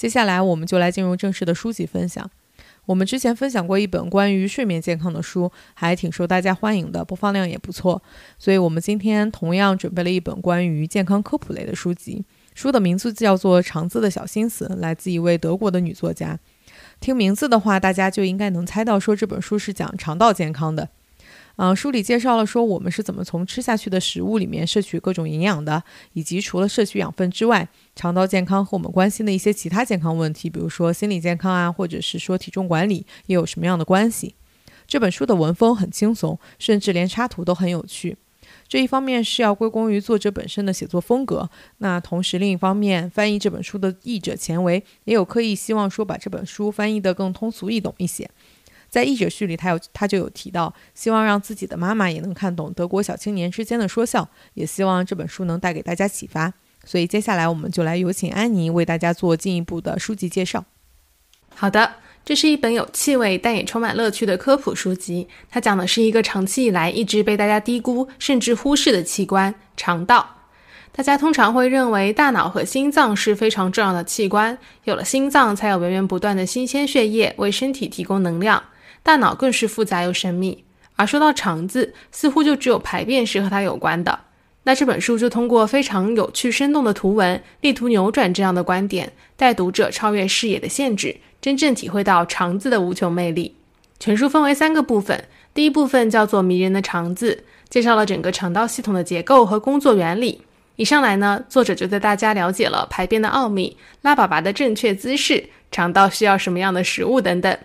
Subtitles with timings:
[0.00, 2.30] 接下来我们就来进入正式的书籍分享。
[2.86, 8.02] 我们之前分享过一本关于睡眠健康的书，还挺受大家欢迎的，播放量也不错。
[8.38, 12.24] 所以，我们今天同样准备了一本关于健康科普类的书籍，
[12.54, 16.38] 书的名字叫做《肠子的小心思》，来自一位德国的女作家。
[16.98, 20.88] 听名字的话，大家就应该能猜到，说这本书是讲肠道健康的。
[21.56, 25.82] 嗯，书里介绍了说我们是怎么从吃下去的食物里面摄取各种营养的，
[26.14, 34.34] 以及除了摄取养分之外，肠道健康和我们关心的一些其他健康问题，比如说心理健康啊，或者是说体重管理，又有什么样的关系？
[34.86, 38.16] 这本书的文风很轻松，甚至连插图都很有趣。
[38.66, 48.28] 这一方面是要归功于作者本身的写作风格，那同时另一方面，翻译这本书的译者钱维也有刻意希望说把这本书翻译得更通俗易懂一些。
[48.90, 56.52] 在译者序里，他有他就有提到，希望让自己的妈妈也能看懂德国小青年之间的说笑，也希望这本书能带给大家启发。
[56.84, 60.64] 所以接下来我们就来有请安妮为大家做进一步的书籍介绍。
[61.54, 61.92] 好的。
[62.22, 65.26] 这是一本有气味但也充满乐趣的科普书籍。
[65.48, 70.36] 它讲的是一个长期以来一直被大家低估甚至忽视的器官——肠道。
[70.92, 78.62] 大家通常会认为大脑和心脏是非常重要的器官，有了心脏才有源源不断的新鲜血液为身体提供能量。
[79.10, 80.62] 大脑更是复杂又神秘。
[80.94, 84.16] 而说到肠子，似乎就只有排便是和它有关的。
[84.62, 91.16] 那这本书就通过非常有趣生动的图文，力图扭转这样的观点，带读者超越视野的限制。
[91.40, 93.56] 真正体会到肠子的无穷魅力。
[93.98, 100.40] 全书分为三个部分，第一部分叫做“迷人的肠子”，介绍了整个肠道系统的结构和工作原理。
[100.76, 107.58] 一上来呢，作者就带大家了解了排便的奥秘、拉粑粑的正确姿势、肠道需要什么样的食物等等。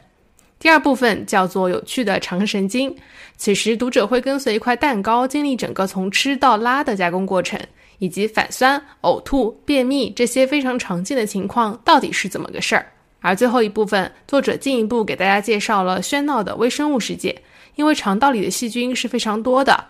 [0.59, 2.95] 第二部分叫做“有趣的肠神经”，
[3.37, 7.59] 此时读者会跟随一块蛋糕，经历整个从吃到拉的加工过程，
[7.99, 12.85] 以及反酸、呕吐、便秘这些非常常见的情况到底是怎么个事儿。
[13.19, 17.43] 而最后一部分，作者进一步给大家介绍了喧闹的微生物世界。
[17.75, 19.85] 因为肠道里的细菌是非常多的，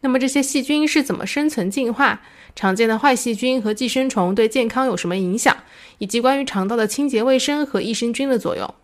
[0.00, 2.20] 那么这些细菌是怎么生存进化？
[2.56, 5.56] 常见的坏细菌和寄生虫对健康有什么影响？
[5.98, 8.74] 以及关于肠道的清洁卫生和益生菌的作用。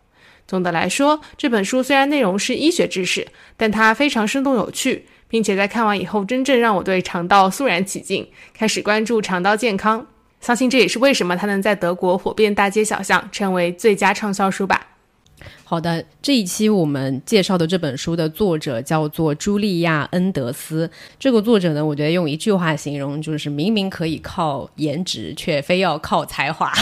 [0.46, 10.06] 总的来说，这本书虽然内容是医学知识，但它非常生动有趣，并且在看完以后，真正让我对肠道肃然起敬，开始关注肠道健康。
[10.40, 14.93] 相信这也是为什么它能在德国火遍大街小巷，成为最佳畅销书吧。
[15.74, 20.88] 好的，这一期我们介绍的这本书的作者叫做茱莉亚·恩德斯。
[21.18, 26.72] 这个作者呢，我觉得用一句话形容，就是明明可以靠颜值，却非要靠才华。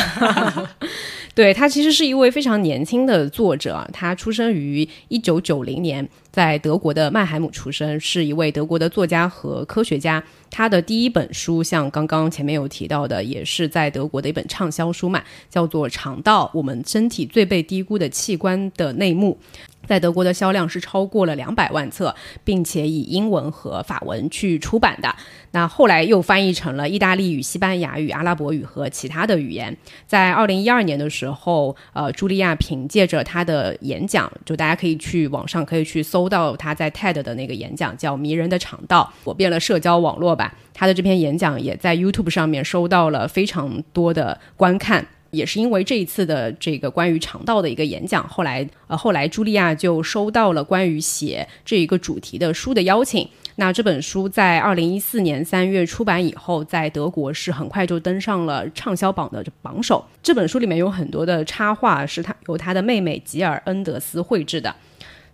[1.35, 6.07] 对他其实是一位非常年轻的作者，他出生于一九九零年。
[6.31, 10.23] 在德国的曼海姆出生，是一位德国的作家和科学家。
[10.53, 19.39] 他的第一本书，像刚刚前面有提到的，也是在德国的一本畅销书嘛，叫做《肠道：我们身体最被低估的器官的内幕》。
[19.87, 25.15] 在德国的销量是超过了两百万册，并且以英文和法文去出版的。
[25.51, 29.77] 那后来又翻译成了意大利语、西班牙语、阿拉伯语和其他的语言。
[30.07, 40.55] 在二零一二年的时候，呃，茱莉亚凭借着她的演讲，就大家可以去网上可以去搜到她在 TED 的那个演讲，叫《迷人的肠道》，火遍了社交网络吧。
[40.73, 45.07] 她的这篇演讲也在 YouTube 上面收到了非常多的观看。
[45.33, 53.27] 也是因为这一次的这个关于肠道的一个演讲，后来呃后来茱莉亚就收到了关于写这一个主题的书的邀请。
[53.57, 60.05] 那这本书在二零一四年三月出版以后，在德国是很快就登上了畅销榜的榜首。
[60.23, 64.75] 这本书里面有很多的插画，是他由他的妹妹吉尔恩德斯绘制的。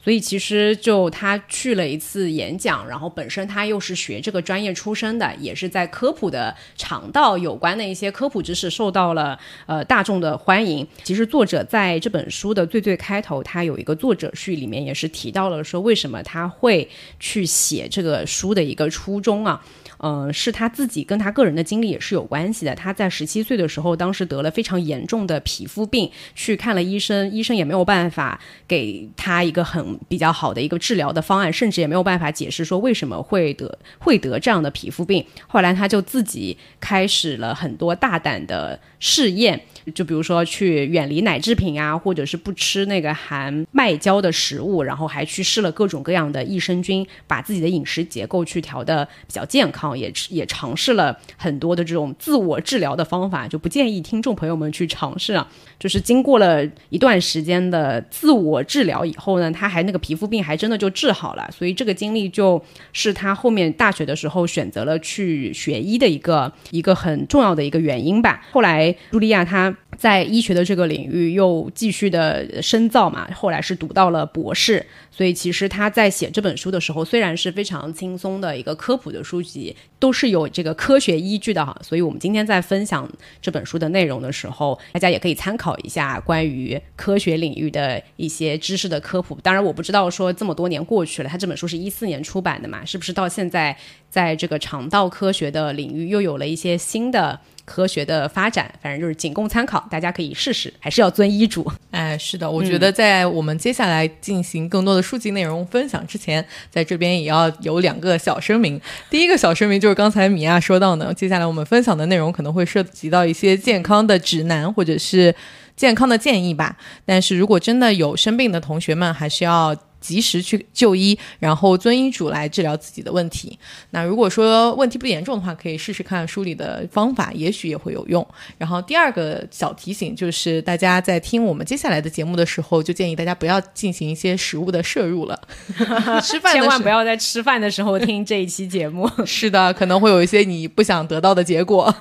[0.08, 10.88] 所以其实就他去了一次演讲，然后本身他又是学这个专业出身的，也是在科普的肠道有关的一些科普知识受到了呃大众的欢迎。
[11.04, 16.88] 其实作者在这本书的最最开头，他有一个作者序里面也是提到了说为什么他会
[17.20, 19.62] 去写这个书的一个初衷啊。
[20.00, 22.74] 嗯，是他自己跟他个人的经历也是有关系的。
[22.74, 35.24] 他在十七岁的时候，当时得了非常严重的皮肤病，去看了医生，医生也没有办法给他一个很比较好的一个治疗的方案，甚至也没有办法解释说为什么会得会得这样的皮肤病。
[35.46, 39.60] 后来他就自己开始了很多大胆的试验。
[39.94, 55.48] 就比如说去远离奶制品啊，或者是不吃那个含麦胶的食物，然后还去试了各种各样的益生菌，把自己的饮食结构去调的比较健康，也也尝试了很多的这种自我治疗的方法，就不建议听众朋友们去尝试啊。
[55.78, 62.62] 就是经过了一段时间的自我治疗以后呢，他还那个皮肤病还真的就治好了，所以这个经历就
[62.92, 68.44] 是他后面大学的时候选择了去学医的一个一个很重要的一个原因吧。
[68.50, 69.74] 后来茱莉亚她。
[69.96, 81.76] 在医学的这个领域又继续的深造嘛，后来是读到了博士，所以其实他在写这本书的时候，虽然是非常轻松的一个科普的书籍，都是有这个科学依据的哈。
[81.82, 83.10] 所以我们今天在分享
[83.40, 89.36] 这本书的内容的时候，大家也可以参考一下关于科学领域的一些知识的科普。
[89.42, 93.76] 当然，我不知道说这么多年过去了，他这本书是一四年出版的嘛，是不是到现在
[94.10, 97.40] 在这个肠道科学的领域又有了一些新的？
[97.68, 101.70] 科学的发展，反正就是仅供参考，大家可以试试，还是要遵医嘱。
[101.90, 108.80] 哎，是的，我觉得在我们接下来进行更多的书籍内容分享之前，在这边也要有两个小声明。
[109.10, 115.34] 第一个小声明就是刚才米娅说到呢，接下来我们分享的内容可能会涉及到一些健康的指南或者是
[115.76, 116.76] 健康的建议吧。
[117.04, 119.76] 但是如果真的有生病的同学们，还是要。
[120.00, 123.58] 及时去就医，然后遵医嘱来治疗自己的问题。
[123.90, 128.26] 那如果说问题不严重的话，可以试试看书里的方法，也许也会有用。
[128.56, 135.40] 然后第二个小提醒就是，大家在听我们接下来的节目的时候，就建议大家不要进行一些食物的摄入了。
[136.22, 139.10] 吃饭千万不要在吃饭的时候听这一期节目。
[139.26, 141.94] 是的，可能会有一些你不想得到的结果。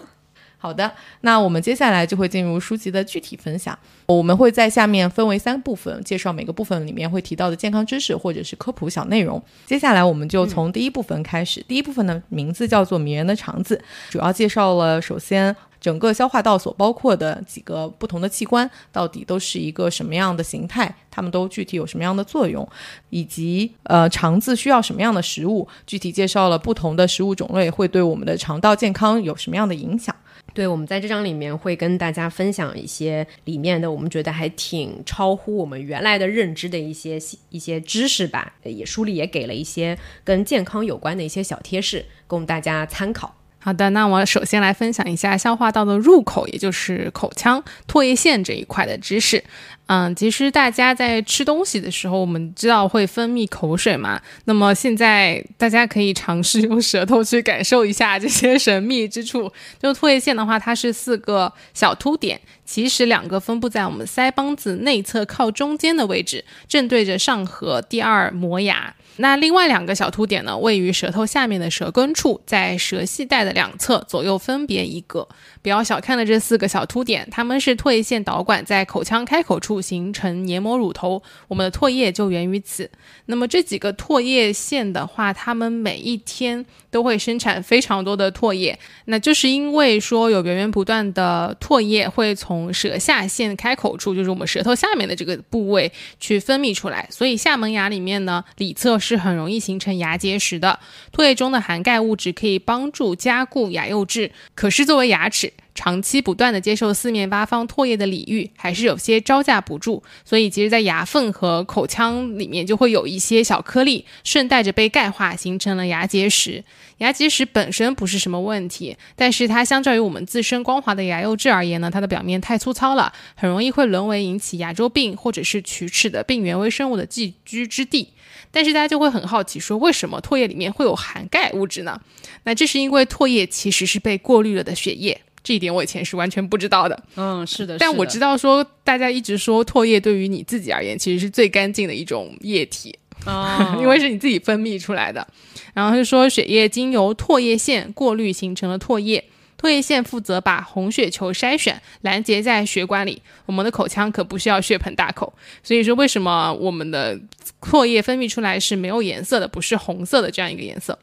[0.60, 3.78] 好的，那我们接下来就会进入书籍的具体分享。
[4.08, 9.42] 我们会在下面分为三部分，介绍每个部分里面会提到的健康知识或者是科普小内容。
[9.66, 11.64] 接下来我们就从第一部分开始。
[11.68, 22.68] 第一部分的名字叫做“迷人的肠子”，主要介绍了首先整个消化道所包括的几个不同的器官到底都是一个什么样的形态，它们都具体有什么样的作用，
[23.12, 30.16] 以及呃肠子需要什么样的食物，具体介绍了不同的食物种类会对我们的肠道健康有什么样的影响。
[30.54, 38.54] 对，我们在这章里面会跟大家分享一些里面的我们觉得还挺超乎我们原来的认知的一些一些知识吧。
[38.64, 43.36] 也书里也给了一些跟健康有关的一些小贴士，供大家参考。
[43.60, 49.44] 好的，那我首先来分享一下消化道的入口，也就是口腔唾液腺这一块的知识。
[49.88, 54.22] 嗯，其实大家在吃东西的时候，我们知道会分泌口水嘛。
[54.44, 59.52] 那么现在大家可以尝试用舌头去感受一下这些神秘之处。
[59.82, 68.94] 就唾液腺的话，它是四个小凸点，其实两个分布在我们腮帮子内侧靠中间的位置，正对着上颌第二磨牙。
[69.20, 75.28] 那另外两个小凸点呢，位于舌头下面的舌根处，在舌系带的两侧左右分别一个。
[75.68, 82.90] 不要小看了这四个小凸点，它们是唾液腺导管在口腔开口处形成黏膜乳头，我们的唾液就源于此。
[83.26, 100.80] 那么这几个唾液腺的话，它们每一天都会生产非常多的唾液，那就是因为说有源源不断的唾液会从舌下腺开口处，就是我们舌头下面的这个部位去分泌出来，所以下门牙里面呢里侧是很容易形成牙结石的。
[101.14, 105.52] 唾液中的含钙物质可以帮助加固牙釉质，可是作为牙齿。
[105.78, 116.64] 长期不断的接受四面八方唾液的礼遇，还是有些招架不住，所以其实，在牙缝和口腔里面就会有一些小颗粒，顺带着被钙化，形成了牙结石。
[116.98, 128.10] 牙结石本身不是什么问题，但是它相较于我们自身光滑的牙釉质而言呢，它的表面太粗糙了，很容易会沦为引起牙周病或者是龋齿的病原微生物的寄居之地。
[128.50, 132.02] 但是大家就会很好奇，说为什么唾液里面会有含钙物质呢？
[132.46, 135.22] 那这是因为唾液其实是被过滤了的血液。
[135.48, 137.04] 这一点我以前是完全不知道的。
[137.16, 145.26] 嗯，是的，但我知道说大家一直说唾液对于你自己而言其实是最干净的一种液体啊， 因为是你自己分泌出来的。
[145.74, 149.24] 然后就说血液经由唾液腺过滤形成了唾液，
[149.58, 153.22] 唾液腺负责把红血球筛选拦截在血管里。
[153.46, 155.32] 我们的口腔可不需要血盆大口，
[155.64, 157.18] 所以说为什么我们的
[157.62, 161.00] 唾液分泌出来是没有颜色的，不是红色的这样一个颜色？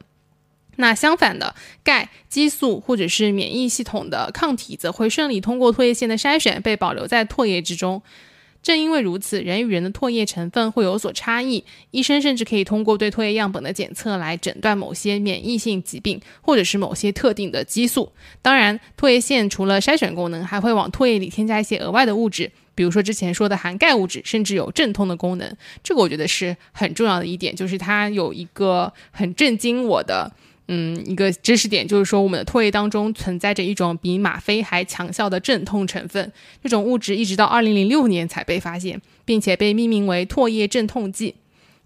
[0.77, 8.01] 那相反的，钙、激素或者是免疫系统的抗体则会顺利通过唾液腺的筛选，被保留在唾液之中。
[8.61, 11.63] 正因为如此，人与人的唾液成分会有所差异。
[11.91, 18.11] 医生甚至可以通过对唾液样本的检测来诊断某些免疫性疾病，或者是某些特定的激素。
[18.41, 22.51] 当然，唾液腺除了筛选功能，还会往唾液里添加一些额外的物质。
[22.73, 25.55] 比如说之前说的含钙物质，甚至有镇痛的功能。
[25.83, 30.33] 这个我觉得是很重要的一点，就是它有一个很震惊我的，
[30.67, 36.31] 嗯，一个知识点，就是说我们的唾液当中存在着一种比吗啡还强效的镇痛成分。
[36.63, 41.35] 这种物质一直到二零零六年才被发现，并且被命名为唾液镇痛剂。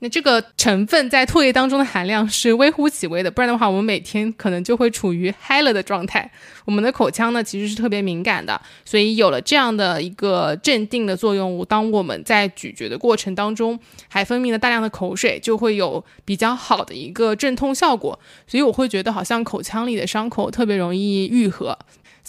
[0.02, 6.32] 那这个成分在唾液当中的含量是微乎其微的，不然的话，我们每天可能就会处于嗨了的状态。
[6.66, 13.78] 我们的口腔呢，其实是特别敏感的，所以有了这样的一个镇定的作用，当我们在咀嚼的过程当中
[14.08, 18.18] 还分泌了大量的口水，就会有比较好的一个镇痛效果。
[18.48, 21.78] 所以我会觉得，好像口腔里的伤口特别容易愈合。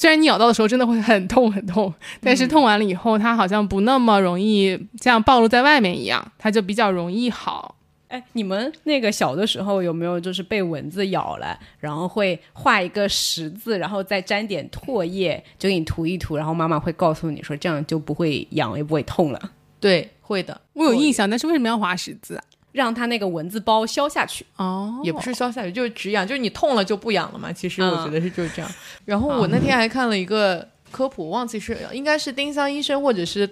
[0.00, 1.92] 虽然你咬到的时候真的会很痛很痛，
[2.22, 7.76] 但是痛完了以后，它好像不那么容易像暴露在外面一样，它就比较容易好。
[8.08, 19.52] 哎，你们那个小的时候有没有就是被蚊子咬了，然后会画一个十字，然后再沾点唾液，就给你涂一涂，然后妈妈会告诉你说这样就不会痒也不会痛了。
[19.78, 22.44] 对，会的，我有印象，但是为什么要画十字啊？
[22.72, 27.52] 让它那个蚊子包消下去哦，也不是消下去，就是止痒，就是你痛了就不痒了嘛。
[27.52, 28.70] 其实我觉得是就是这样。
[29.04, 33.48] 然后我那天还看了一个科普，忘记是应该是丁香医生或者是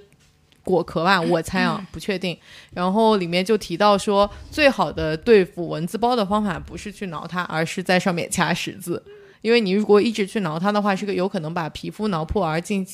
[0.63, 2.39] 果壳吧， 我猜啊，不确定。
[2.73, 9.03] 然后里面就提到说，最好的对付蚊子包的方法不是去挠它，而是在上面掐十字，
[9.41, 12.87] 因为你如果一直去挠它的话，是个有可能把皮肤挠破而进。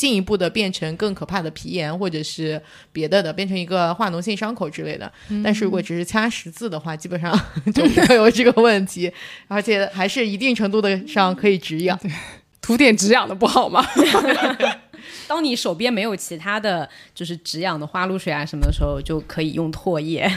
[0.00, 2.58] 进一步的变成更可怕的皮炎，或者是
[2.90, 5.12] 别的的，变成一个化脓性伤口之类的。
[5.44, 7.30] 但是如果只是掐十字的话，基本上
[7.74, 9.12] 就不会有这个问题，
[9.46, 12.00] 而且还是一定程度的上可以止痒。
[12.62, 13.84] 涂点止痒的不好吗？
[15.28, 20.30] 当你手边没有其他的就是止痒的花露水啊什么的时候，就可以用唾液。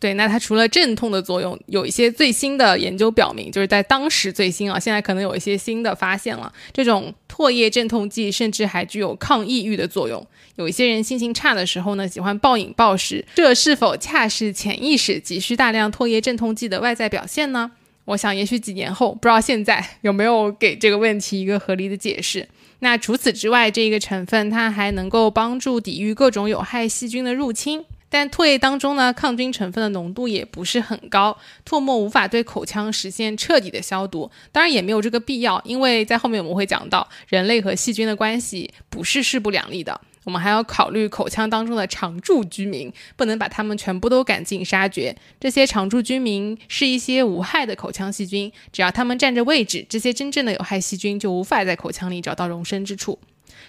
[0.00, 6.52] 对，那它除了镇痛的作用，有一些最新的研究表明，就是在当时最新啊，现在可能有一些新的发现了。
[6.72, 10.24] 这种唾液镇痛剂甚至还具有抗抑郁的作用。
[10.54, 17.72] 有一些人心情差的时候呢，喜欢暴饮暴食，这是否恰是潜意识急需大量唾液镇痛剂的外在表现呢？
[18.04, 22.48] 我想，也许几年后，不知道现在有没有给这个问题一个合理的解释。
[22.78, 27.84] 那除此之外，这个成分它还能够帮助抵御各种有害细菌的入侵。
[28.10, 31.36] 但唾液当中呢，抗菌成分的浓度也不是很高，
[31.66, 45.14] 唾沫无法对口腔实现彻底的消毒，当然也没有这个必要，因为在后面我们会讲到，人类和细菌的关系不是势不两立的，我们还要考虑口腔当中的常住居民，不能把它们全部都赶尽杀绝。
[45.38, 53.18] 这些常住居民是一些无害的口腔细菌，只要它们占着位置，这些真正的有害细菌就无法在口腔里找到容身之处。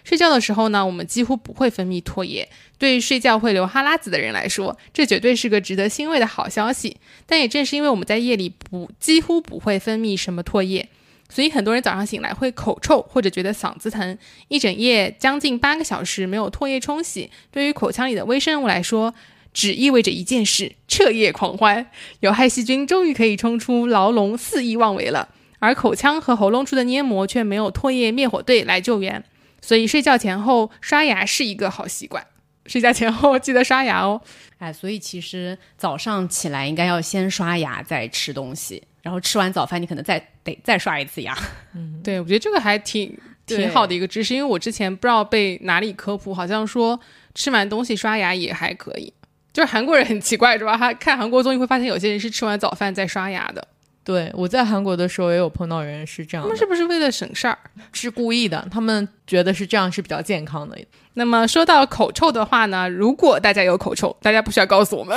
[0.09, 2.49] 睡觉的时候呢，我们几乎不会分泌唾液。
[2.79, 6.97] 对于睡觉会流哈喇子的人来说，这绝对是个值得欣慰的好消息。
[7.27, 10.89] 但也正是因为我们在夜里不几乎不会分泌什么唾液，
[11.29, 14.17] 所以很多人早上醒来会口臭或者觉得嗓子疼。
[14.47, 19.13] 一整夜将近八个小时没有唾液冲洗，对于口腔里的微生物来说，
[19.53, 21.85] 只意味着一件事：彻夜狂欢。
[22.21, 25.29] 有害细菌终于可以冲出牢笼，肆意妄为了。
[25.59, 29.23] 而口腔和喉咙处的黏膜却没有唾液灭火队来救援。
[29.61, 32.25] 所以睡觉前后刷牙是一个好习惯，
[32.65, 34.21] 睡觉前后记得刷牙哦。
[34.57, 41.37] 哎，所以其实早上起来应该要先刷牙再吃东西，然后吃完早饭你可能再得再刷一次牙。
[41.73, 46.99] 嗯，对，我觉得这个还挺挺好的一个知识，因为我之前不知道被哪里科普，好像说
[47.33, 49.13] 吃完东西刷牙也还可以。
[49.51, 50.77] 就是韩国人很奇怪是吧？
[50.77, 53.67] 他看韩国综艺会发现有些人是吃完早饭再刷牙的。
[54.03, 57.57] 对，我在韩国的时候也有碰到人是这样，他们是不是为了省事儿？
[57.93, 60.75] 是故意的，他们觉得是这样是比较健康的。
[61.13, 65.15] 那么说到口臭的话呢，如果大家有口臭，大家不需要告诉我们。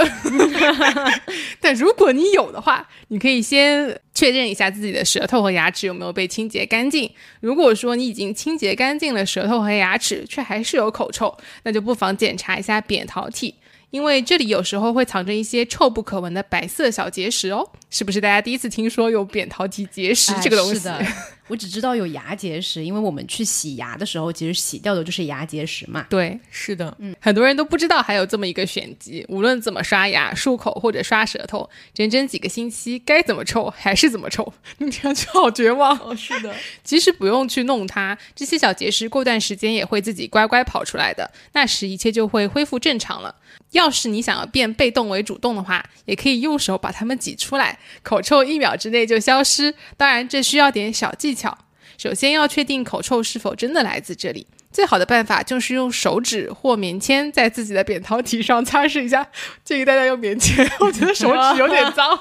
[1.61, 7.11] 但如果你有的话，你可以先确认一下自己的舌头和牙齿有没有被清洁干净。
[7.41, 13.55] 如果说你已经清洁干净了舌头和牙齿，却还是有口臭，那就不妨检查一下扁桃体。
[13.93, 20.75] 因为这里有时候会藏着一些臭不可闻的白色小结石哦，是不是大家第一次听说有扁桃体结石这个东西？
[20.77, 21.07] 是的，
[21.49, 26.07] 我只知道有牙结石，因为我们去洗牙的时候，其实洗掉的就是牙结石嘛。
[26.09, 35.95] 对，是的，嗯，很多人都不知道还有这么一个玄机，无论怎么刷牙、漱口或者刷舌头，整整几个星期，该怎么臭还是怎么臭，听上去好绝望。
[35.99, 43.35] 哦，是的， 其实不用去弄它，这些小结石过段时间也会自己乖乖跑出来的，那时一切就会恢复正常了。
[43.73, 49.75] 要是你想要变被动为主动的话，也可以用手把它们挤出来，口臭一秒之内就消失。
[49.97, 51.59] 当然，这需要点小技巧。
[51.99, 59.27] 首先要确定口臭是否真的来自这里，最好的办法就是用手指或棉签在自己的扁桃体上擦拭一下。
[59.63, 62.19] 建议大家用棉签，我觉得手指 有点脏。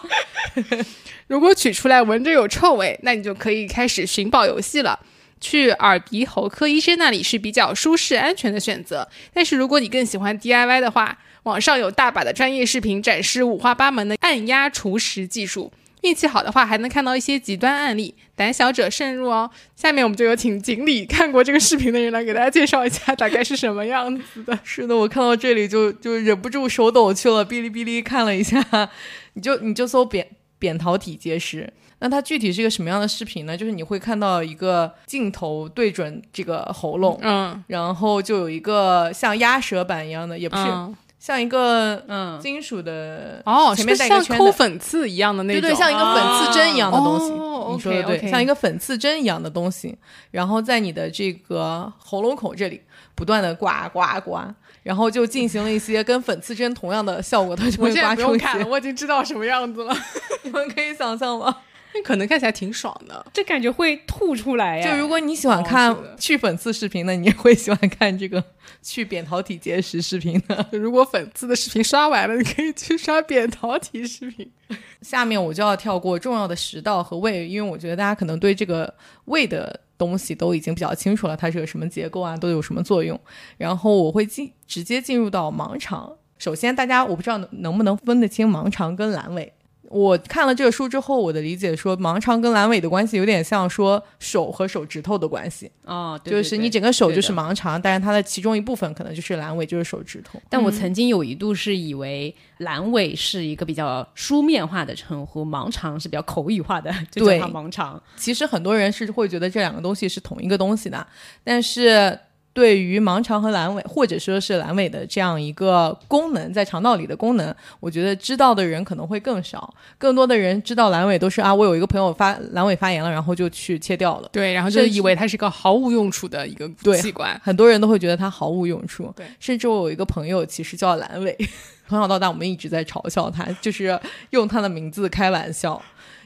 [1.28, 5.00] 如果取出来闻着有臭味，那你就可以开始寻宝游戏了。
[5.40, 9.08] 去耳鼻喉科医生那里是比较舒适安全的选择。
[9.34, 15.72] 但是如果你更喜欢 DIY 的话，网上有大把的专业视频展示五花八门的按压除石技术。
[16.02, 19.48] 运气好的话，还能看到一些极端案例，胆小者慎入哦。
[19.76, 24.58] 下面我们就有请锦鲤看过这个视频的人来给大家介绍一下，大概是什么样子的。
[24.66, 28.60] 是的，我看到这里就就忍不住手抖去了，哔哩哔哩看了一下，
[29.34, 31.72] 你就你就搜扁扁桃体结石。
[32.00, 33.56] 那它具体是一个什么样的视频呢？
[33.56, 40.64] 就是你会看到一个镜头对准这个喉咙，嗯，然后就有一个像压舌板一样的，也不是。
[40.64, 45.62] 嗯像一个嗯金属的哦，前面带一个圈的抠粉刺一样的那种？
[45.62, 47.32] 对对，像一个粉刺针一样的东西。
[47.32, 49.96] 哦你说的对像一个粉刺针一样的东西，
[50.32, 52.82] 然后在你的这个喉咙口这里
[53.14, 59.96] 不断的刮刮刮，然后就进行了一些跟粉刺针同样的效果，它就我现在会刮出一不用看了，我已经知道什么样子了。
[60.42, 61.56] 你们可以想象吗？
[61.94, 63.26] 那 可能看起来挺爽的。
[63.34, 64.92] 这感觉会吐出来呀。
[64.92, 68.44] 就如果你喜欢哦看去粉刺视频的，你也会喜欢看这个
[68.82, 70.66] 去扁桃体结石视频的。
[70.72, 74.50] 如果粉刺的视频刷完了，你可以去刷扁桃体视频。
[75.02, 78.94] 下面我就要跳过重要的食道和胃，因为我觉得大家可能对这个
[79.26, 83.20] 胃的东西都已经比较清楚了，它是个什么结构啊，都有什么作用。
[83.58, 86.16] 然后我会进直接进入到盲肠。
[86.38, 89.52] 首先，大家我不知道能能不能分得清盲肠跟阑尾。
[89.92, 100.42] 我看了这个书之后，我的理解说，盲肠跟阑尾的关系有点像说手和手指头的关系，哦，就是你整个手就是盲肠，但是它的其中一部分可能就是阑尾，就是手指头。
[100.50, 108.02] 但我曾经有一度是以为阑尾是一个比较书面化的称呼，盲肠是比较口语化的， 就对叫它盲肠。
[108.16, 111.06] 其实很多人是会觉得这两个东西是同一个东西的，
[111.44, 112.18] 但是
[112.54, 119.74] 对于盲肠和阑尾，或者说是阑尾的这样一个功能，在肠道里的功能，我觉得知道的人可能会更少。
[119.98, 124.30] 更多的人知道阑尾都是啊，我有一个朋友发阑尾发炎了，然后就去切掉了。
[124.34, 127.40] 对，然后就以为它是个毫无用处的一个器官。
[127.44, 129.14] 很多人都会觉得它毫无用处。
[129.16, 131.38] 对，甚至我有一个朋友，其实叫阑尾，
[131.88, 133.98] 从小到大我们一直在嘲笑他，就是
[134.32, 135.82] 用他的名字开玩笑。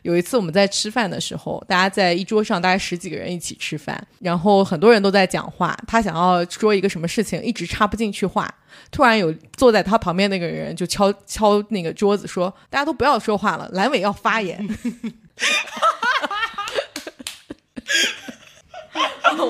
[0.05, 8.47] 有一次我们在吃饭的时候，大家在一桌上大概十几个人一起吃饭，然后很多人都在讲话，他想要说一个什么事情，一直插不进去话。
[8.91, 14.63] 突然有坐在他旁边那个人就敲敲那个桌子说：“大家都不要说话了，阑尾要发言。”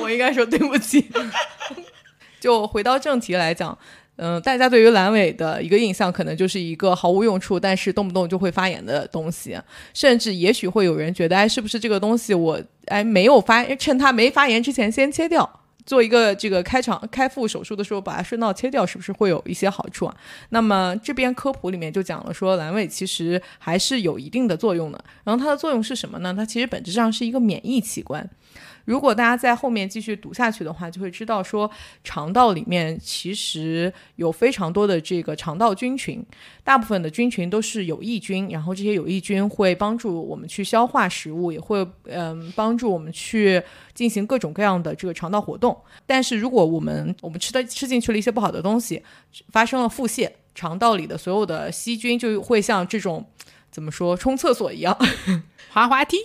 [0.01, 1.05] 我应该说对不起。
[2.39, 3.77] 就回到正题来讲，
[4.17, 9.57] 嗯、大家对于阑尾的一个印象，可能就是一个毫无用处，但是动不动就会发炎的东西，
[9.93, 15.61] 甚至也许会有人觉得，哎，是不是这个东西我哎没有发，趁它没发炎之前先切掉。
[15.85, 20.17] 做一个这个开肠开腹手术的时候，把它顺道切掉，是不是会有一些好处啊？
[20.49, 24.99] 那么这边科普里面就讲了说，阑尾其实还是有一定的作用的。
[25.23, 26.33] 然后它的作用是什么呢？
[26.35, 28.27] 它其实本质上是一个免疫器官。
[28.85, 31.69] 如果大家在后面继续读下去的话，就会知道说，
[32.03, 36.23] 肠道里面其实有非常多的这个肠道菌群，
[36.63, 43.61] 大部分的菌群都是有益菌，然后这些有益菌会帮助我们去消化食物，也会嗯帮助我们去
[43.93, 45.75] 进行各种各样的这个肠道活动。
[46.05, 49.01] 但是如果我们我们吃的吃进去了一些不好的东西，
[49.51, 53.25] 发生了腹泻，肠道里的所有的细菌就会像这种
[53.71, 54.95] 怎么说冲厕所一样，
[55.71, 56.17] 滑滑梯，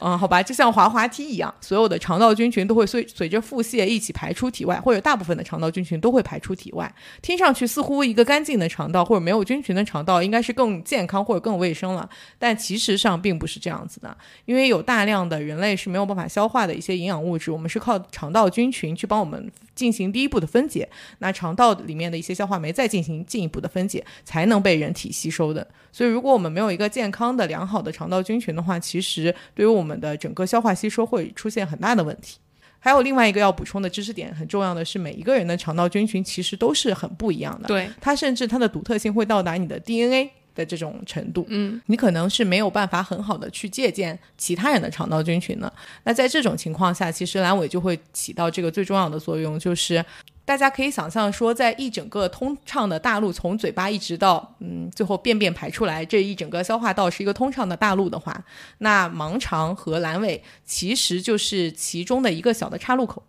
[0.00, 6.94] 嗯，好吧，就像滑滑梯一样，所有的肠道菌群都会随随着腹泻一起排出体外，或者大部分的肠道菌群都会排出体外。
[7.22, 25.64] 听上去似乎一个干净的肠道或者没有菌群的肠道应该是更健康或者更卫生了，但其实上并不是这样子的，因为有大量的人类是没有办法消化的一些营养物质，我们是靠肠道菌群去帮我们进行第一步的分解，那肠道里面的一些消化酶再进行进一步的分解，才能被人体吸收的。
[25.92, 32.38] 所以，如果我们没有一个健康的、良好的肠道菌群的话，其实对于我们的整个消化吸收会出现很大的问题。
[32.78, 37.66] 还有另外一个要补充的知识点，很重要的是，每一个人的肠道菌群其实都是很不一样的。
[37.68, 41.46] 对，它甚至它的独特性会到达你的 DNA 的这种程度。
[41.48, 45.72] 嗯，你可能是没有办法很好的去借鉴其他人的肠道菌群的。
[46.02, 50.04] 那在这种情况下，其实阑尾就会起到这个最重要的作用，就是
[50.44, 58.44] 大家可以想象说，在一整个通畅的大路，从嘴巴一直到嗯最后便便排出来，这一整个消化道是一个通畅的大路的话，
[58.78, 63.22] 那盲肠和阑尾其实就是其中的一个小的岔路口。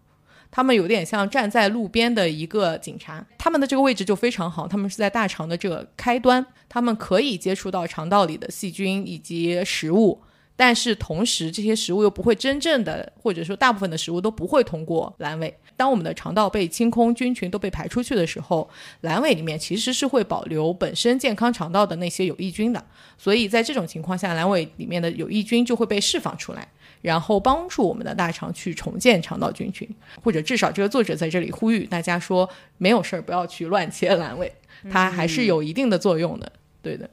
[0.50, 10.22] 他们有点像站在路边的一个警察，他们的这个位置就非常好，他们是在大肠的这个开端，他们可以接触到肠道里的细菌以及食物，
[10.56, 15.56] 但是同时这些食物又不会真正的，或者说大部分的食物都不会通过阑尾。
[15.76, 18.68] 当我们的肠道被清空，菌群都被排出去的时候，
[19.04, 22.84] 阑尾里面其实是会保留本身健康肠道的那些有益菌的，
[23.16, 26.68] 所以在这种情况下，阑尾里面的有益菌就会被释放出来。
[27.02, 29.88] 然后帮助我们的大肠去重建肠道菌群，
[30.24, 34.52] 或者至少这个作者在这里呼吁大家说，没有事儿不要去乱切阑尾，
[34.90, 36.52] 它还是有一定的作用的。
[36.82, 37.10] 对的。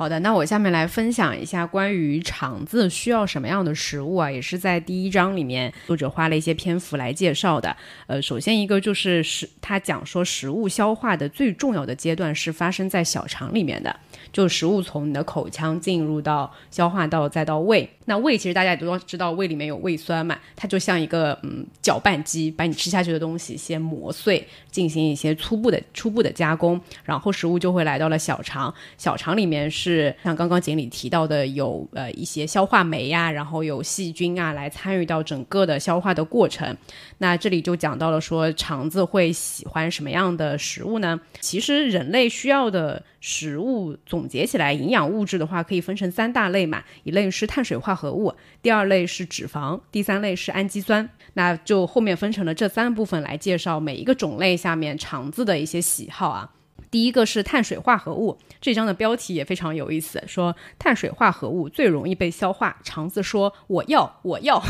[0.00, 7.76] 好的，那我下面来分享一下关于肠子需要什么样的食物啊，也是在第一章里面作者花了一些篇幅来介绍的。
[8.06, 13.94] 呃，首先一个就是食，他讲说食物消化的最重要的阶段是发生在小肠里面的。
[14.32, 17.86] 就食物从你的口腔进入到消化道，再到胃。
[18.06, 28.72] 那胃其实大家也都知道，胃里面有胃酸嘛，它就像一个嗯搅拌机，把你吃下去的东西先磨碎，进行一些初步的初步的加工，然后食物就会来到了小肠。
[28.96, 36.76] 小肠里面是是像刚刚锦鲤提到的，有呃一些消化酶呀，然后有细菌啊来参与到整个的消化的过程。
[37.18, 41.20] 那这里就讲到了说，肠子会喜欢什么样的食物呢？
[41.40, 51.08] 其实人类需要的食物总结起来，营养物质的话可以分成三大类嘛，一类是碳水化合物，第二类是脂肪，第三类是氨基酸。
[51.34, 56.50] 那就后面分成了这三部分来介绍每一个种类下面肠子的一些喜好啊。
[56.90, 64.62] 第一个是碳水化合物，这章的标题也非常有意思，说碳水化合物最容易被消化，肠子说我要我要。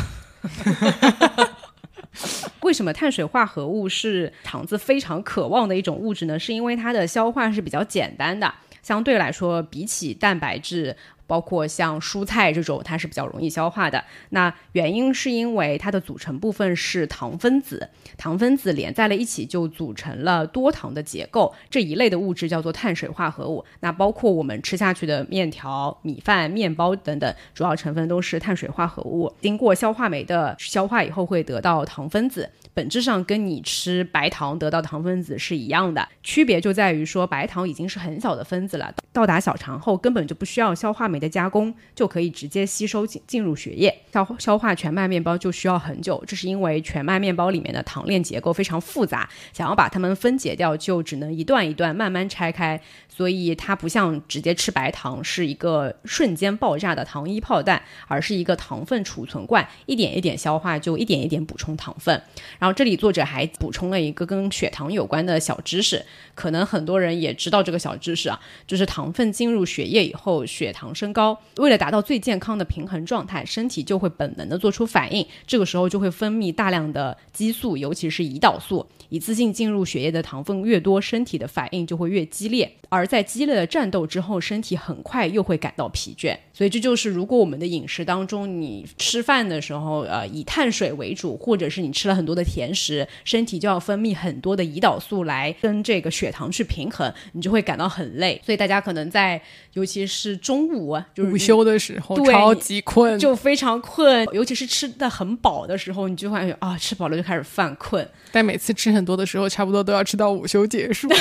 [2.62, 6.38] 为什么碳水化合物是肠子非常渴望的一种物质呢？
[6.38, 8.52] 是因为它的消化是比较简单的，
[8.82, 10.96] 相对来说，比起蛋白质。
[11.30, 14.04] 包括像蔬菜这种，它是比较容易消化的。
[14.30, 21.54] 那原因是因为它的组成部分是糖分子，糖分子连在了一起就组成了多糖的结构。
[21.70, 23.64] 这一类的物质叫做碳水化合物。
[23.78, 29.32] 那包括我们吃下去的面条、米饭、面包等等，主要成分都是碳水化合物。
[29.40, 36.08] 经过消化酶的消化以后，会得到糖分子，本质上跟你吃白糖得到糖分子是一样的。
[36.24, 41.19] 区别就在于说，白糖已经是很小的分子了，到达小肠后根本就不需要消化酶。
[41.20, 52.80] 的加工就可以直接吸收进进入血液，消消化全麦面包就需要很久，这是因为全麦面包里面的糖链结构非常复杂，想要把它们分解掉，就只能一段一段慢慢拆开。
[53.08, 62.22] 所以它不像直接吃白糖是一个瞬间爆炸的糖衣炮弹，而是一个糖分储存罐，一点一点消化就一点一点补充糖分。
[62.58, 66.02] 然后这里作者还补充了一个跟血糖有关的小知识，
[66.34, 78.86] 可能很多人也知道这个小知识啊，就是糖分进入血液以后，血糖升高，为了达到最健康的平衡状态，身体就会本能的做出反应，这个时候就会分泌大量的激素，尤其是胰岛素。
[79.08, 86.36] 一次性进入血液的糖分越多，身体的反应就会越激烈，而在激烈的战斗之后，身体很快又会感到疲倦。
[86.60, 98.38] 所以这就是如果我们的饮食当中，你吃饭的时候，呃，以碳水为主，或者是你吃了很多的甜食，身体就要分泌很多的胰岛素来跟这个血糖去平衡，你就会感到很累。
[98.44, 99.40] 所以大家可能在，
[99.72, 108.06] 尤其是中午，就是午休的时候，超级困，就非常困，尤其是吃的很饱的时候，你就会啊，吃饱了就开始犯困。
[108.30, 111.08] 但每次吃很多的时候，差不多都要吃到午休结束。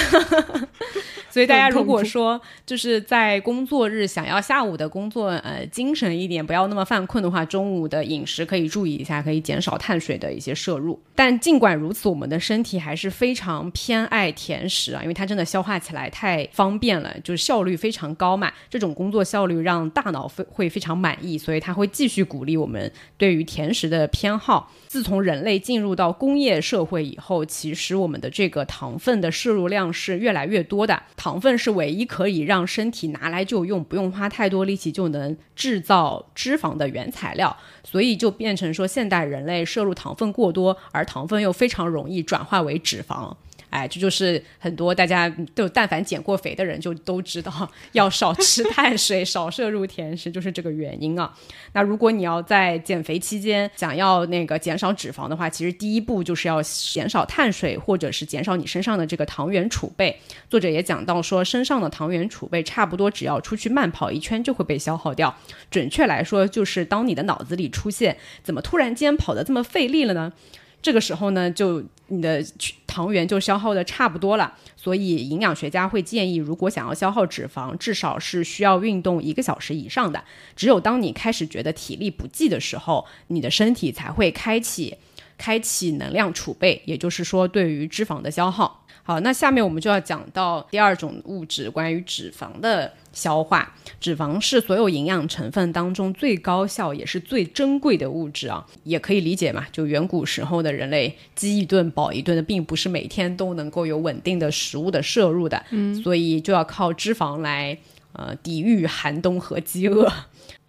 [1.30, 11.00] 所以大家如果说就是在工作日想要下午的工作呃精神一点，不要那么犯困的话，中午的饮食可以注意一下，可以减少碳水的一些摄入。
[11.16, 18.52] 但尽管如此，我们的身体还是非常偏爱甜食啊，因为它真的消化起来太方便了，就是效率非常高嘛。
[18.70, 24.72] 这种工作效率让大脑非会非常满意，所以它会继续鼓励我们对于甜食的偏好。
[24.90, 31.04] 自从人类进入到工业社会以后，其实我们的这个糖分的摄入量是越来越多的。
[31.16, 43.36] 糖分是唯一可以让身体拿来就用，不用花太多力气就能制造脂肪的原材料，所以就变成说现代人类摄入糖分过多，而糖分又非常容易转化为脂肪。
[43.70, 51.34] 哎，这就是很多大家都但凡减过肥的人就都知道，要少吃 碳水，少摄入甜食，就是这个原因啊。
[51.74, 60.20] 那如果你要在减肥期间想要那个减少脂肪的话，其实第一步就是要减少碳水，或者是减少你身上的这个糖原储备。
[60.50, 65.36] 作者也讲到说，身上的糖原储备差不多只要出去慢跑一圈就会被消耗掉。
[65.70, 70.34] 准确来说，就是当你的脑子里出现怎么突然间跑得这么费力了呢？
[70.82, 72.44] 这个时候呢，就你的
[72.88, 80.24] 糖原就消耗的差不多了，所以营养学家会建议，如果想要消耗脂肪，至少是需要运动一个小时以上的。
[80.56, 84.96] 只有当你开始觉得体力不济的时候，你的身体才会开启
[85.38, 88.86] 开启能量储备，也就是说，对于脂肪的消耗。
[89.04, 92.94] 好，那下面我们就要讲到第二种物质，关于脂肪的。
[93.12, 99.66] 消化脂肪是所有营养成分当中最高效也是最珍贵的物质啊，也可以理解嘛。
[99.72, 107.78] 就远古时候的人类饥一顿饱一顿的，并不是每天都能够有稳定的食物的摄入的，嗯，所以就要靠脂肪来
[108.14, 110.12] 呃抵御寒冬和饥饿。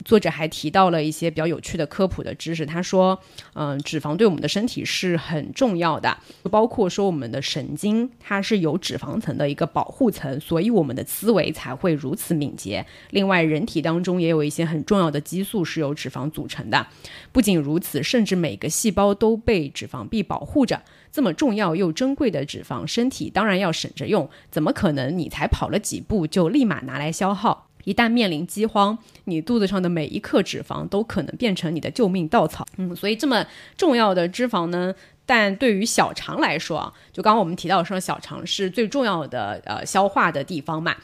[0.04, 2.64] 作者还提到了一些比较有趣的科普的知识。
[2.64, 3.18] 他说，
[3.54, 6.16] 嗯，脂肪对我们的身体是很重要的，
[6.50, 12.84] 包括说我们的神经，它是有脂肪层的一个保护层，所以我们的思维才会如此敏捷。
[13.10, 16.86] 另外，人体当中也有一些很重要的激素是由脂肪组成的。
[17.32, 20.82] 不仅如此，甚至每个细胞都被脂肪壁保护着。
[21.12, 24.30] 这么重要又珍贵的脂肪，身体当然要省着用。
[24.50, 27.69] 怎么可能你才跑了几步就立马拿来消耗？
[27.84, 32.66] 一旦面临饥荒，你肚子上的每一克脂肪都可能变成你的救命稻草。
[32.76, 33.44] 嗯，所以这么
[33.76, 40.94] 重要的脂肪呢，但对于小肠来说啊，就刚刚我们提到说小肠是最重要的呃消化的地方嘛，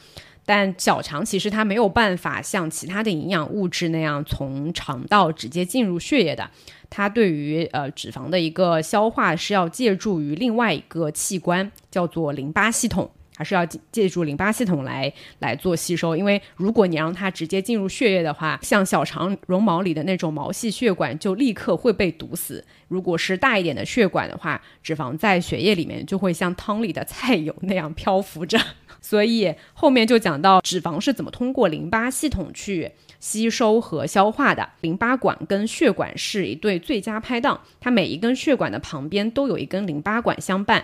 [0.45, 6.49] 但小肠其实它没有办法像其他的营养物质那样从肠道直接进入血液的，
[6.89, 13.09] 它对于呃脂肪的一个消化是要借助于另外一个器官，叫做淋巴系统。
[13.37, 22.65] 还是要借助淋巴系统来来做吸收，因为如果你让它直接进入血液的话，像小肠绒毛里的那种毛细血管就立刻会被堵死。
[22.87, 28.57] 如果是大一点的血管的话，脂肪在血液里面就会像汤里的菜油那样漂浮着。
[28.99, 34.67] 所以后面就讲到脂肪是怎么通过淋巴系统去吸收和消化的。
[34.81, 40.83] 淋巴管跟血管是一对最佳拍档，它每一根血管的旁边都有一根淋巴管相伴。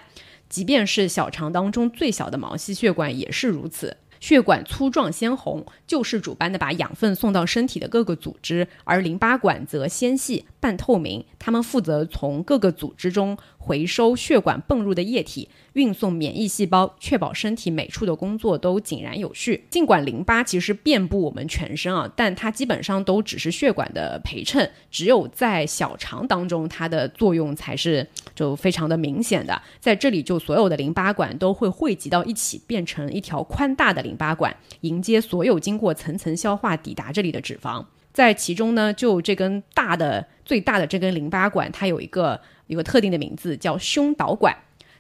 [0.54, 15.47] 即便是小肠当中最小的毛细血管也是如此，血管粗壮鲜红，救世主般的把养分送到身体的各个组织，而淋巴管则纤细半透明，它们负责从各个组织中回收血管泵入的液体。
[15.73, 19.65] 运送免疫细胞，确保身体每处的工作都井然有序。
[19.71, 29.60] 尽管淋巴其实遍布我们全身啊，但它基本上都只是血管的陪衬，只有在小肠当中，它的作用才是就非常的明显的。
[29.80, 37.84] 在这里，就所有的淋巴管都会汇集到一起，变成一条宽大的淋巴管，迎接所有经过层层消化抵达这里的脂肪。
[38.13, 44.56] 在其中呢，就这根大的、最大的这根淋巴管，它有一个有个特定的名字，叫胸导管。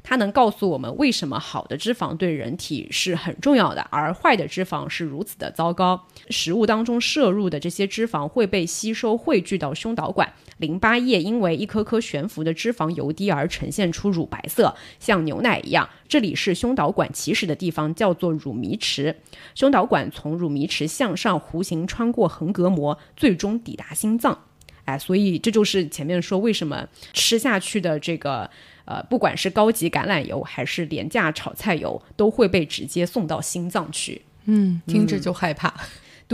[0.05, 6.07] 它能告诉我们为什么好的脂肪对人体是很重要的，而坏的脂肪是如此的糟糕。
[6.29, 15.89] 食物当中摄入的这些脂肪会被吸收汇聚到胸导管，淋巴液因为一颗颗悬浮的脂肪油滴而呈现出乳白色，像牛奶一样。
[16.07, 19.13] 这里是胸导管起始的地方，叫做乳糜池。
[19.53, 24.39] 胸导管从乳糜池向上弧形穿过横膈膜，最终抵达心脏。
[24.85, 28.49] 哎，所以这就是前面说为什么吃下去的这个。
[28.85, 34.21] 呃，不管是高级橄榄油还是廉价炒菜油，都会被直接送到心脏去。
[34.43, 35.73] 嗯，听着就害怕。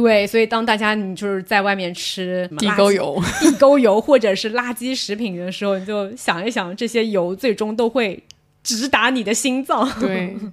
[0.01, 8.23] 对，所以当大家你就是在外面吃地沟油、地沟油或者是垃圾食品的时候，你就想一想，这些油最终都会
[8.63, 9.89] 直达你的心脏。
[9.99, 10.35] 对。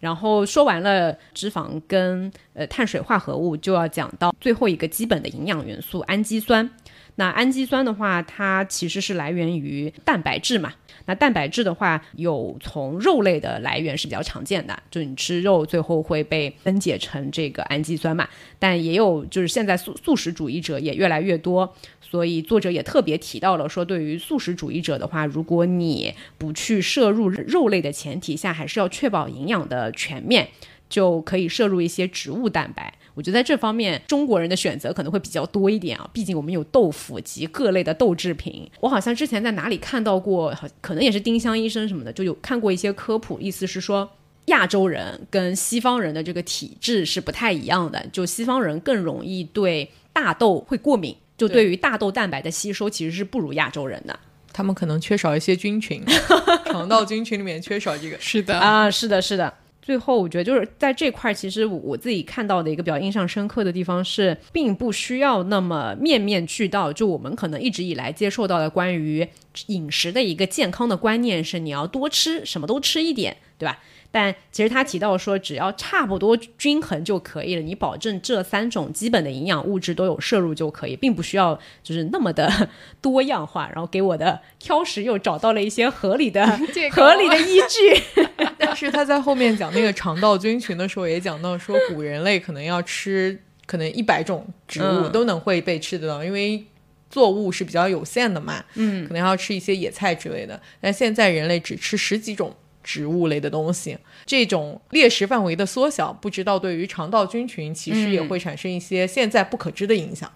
[0.00, 6.70] 然后说完了脂肪跟呃碳水化合物，就要讲到最后一个基本的营养元素——氨基酸。
[7.16, 10.72] 那氨基酸的话，它其实是来源于蛋白质嘛。
[11.06, 18.28] 那蛋白质的话，有从肉类的来源是比较常见的，就你吃肉最后会被分解成这个氨基酸嘛。
[18.58, 30.48] 但也有就是现在素素食主义者也越来越多，所以作者也特别提到了说，对于素食主义者的话，如果你不去摄入肉类的前提下，还是要确保营养的全面，
[30.88, 32.94] 就可以摄入一些植物蛋白。
[33.20, 36.08] 我觉得在这方面，中国人的选择可能会比较多一点啊。
[36.10, 38.66] 毕竟我们有豆腐及各类的豆制品。
[38.80, 44.10] 我好像之前在哪里看到过，可能也是丁香医生什么的，就有看过一些科普，意思是说
[44.46, 48.02] 亚洲人跟西方人的这个体质是不太一样的。
[48.10, 54.18] 就西方人更容易对大豆会过敏，就对于大豆蛋白的吸收其实是不如亚洲人的。
[54.50, 56.02] 他们可能缺少一些菌群，
[56.72, 58.18] 肠道菌群里面缺少这个。
[58.18, 59.52] 是的啊，是的，是的。
[59.82, 66.92] 最后，我觉得就是在这块，其实我自己看到的一个比较印象深刻的地方是，并不需要那么面面俱到。
[66.92, 69.26] 就我们可能一直以来接受到的关于
[69.66, 73.78] 饮食的一个健康的观念是，你要多吃，什么都吃一点，对吧？
[74.12, 77.62] 但其实他提到说，只要差不多均衡就可以了。
[77.62, 82.68] 你保证这三种基本的营养物质都有摄入就可以，并不需要就是那么的
[83.00, 83.70] 多样化。
[83.72, 86.44] 然后给我的挑食又找到了一些合理的、
[86.90, 88.24] 合理的依据。
[88.58, 96.64] 但是他在后面讲那个肠道菌群的时候，也讲到说，古人类可能要吃可能一百种植物都能会被吃得到，因为
[97.08, 98.64] 作物是比较有限的嘛。
[98.74, 100.60] 嗯，可能要吃一些野菜之类的。
[100.80, 102.56] 但现在人类只吃十几种。
[102.90, 110.28] 植物类的东西，这种猎食范围的缩小，不知道对于肠道菌群其实也会产生一些现在不可知的影响。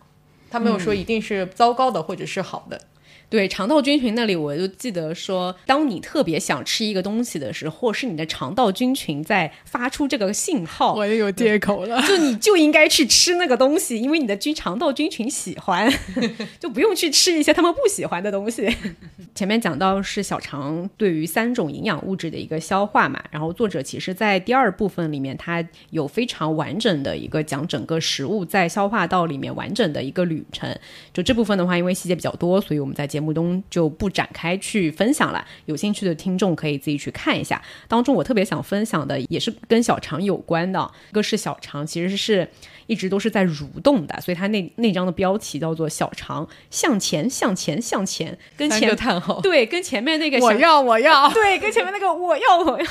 [0.48, 2.80] 他没有说一定是糟糕的或者是好的。
[3.28, 12.00] 对肠道菌群那里，我就记得说，当你特别想吃一个东西的时候，是你的肠道菌群在发出这个信号，我也有借口了。
[12.02, 15.92] 就你就应该去吃那个东西，因为你的菌肠道菌群喜欢，
[16.60, 18.68] 就不用去吃一些他们不喜欢的东西。
[19.34, 30.72] 前面讲到是小肠对于三种营养物质的一个消化嘛，然后作者其实在第二部分里面，他有非常完整的一个讲整个食物在消化道里面完整的一个旅程。
[31.12, 35.46] 就这部分的话，因为细节比较多，所以我们在节目中就不展开去分享了。
[35.66, 37.62] 有兴趣的听众可以自己去看一下。
[37.86, 42.48] 当中我特别想分享的也是跟小肠有关的，一个是小肠其实是
[42.88, 52.86] 一直都是在蠕动的，所以它那那张的标题叫做“小肠向前向前向前”，跟前个叹号，对跟前面那个我要，我要，对跟前面那个我要我要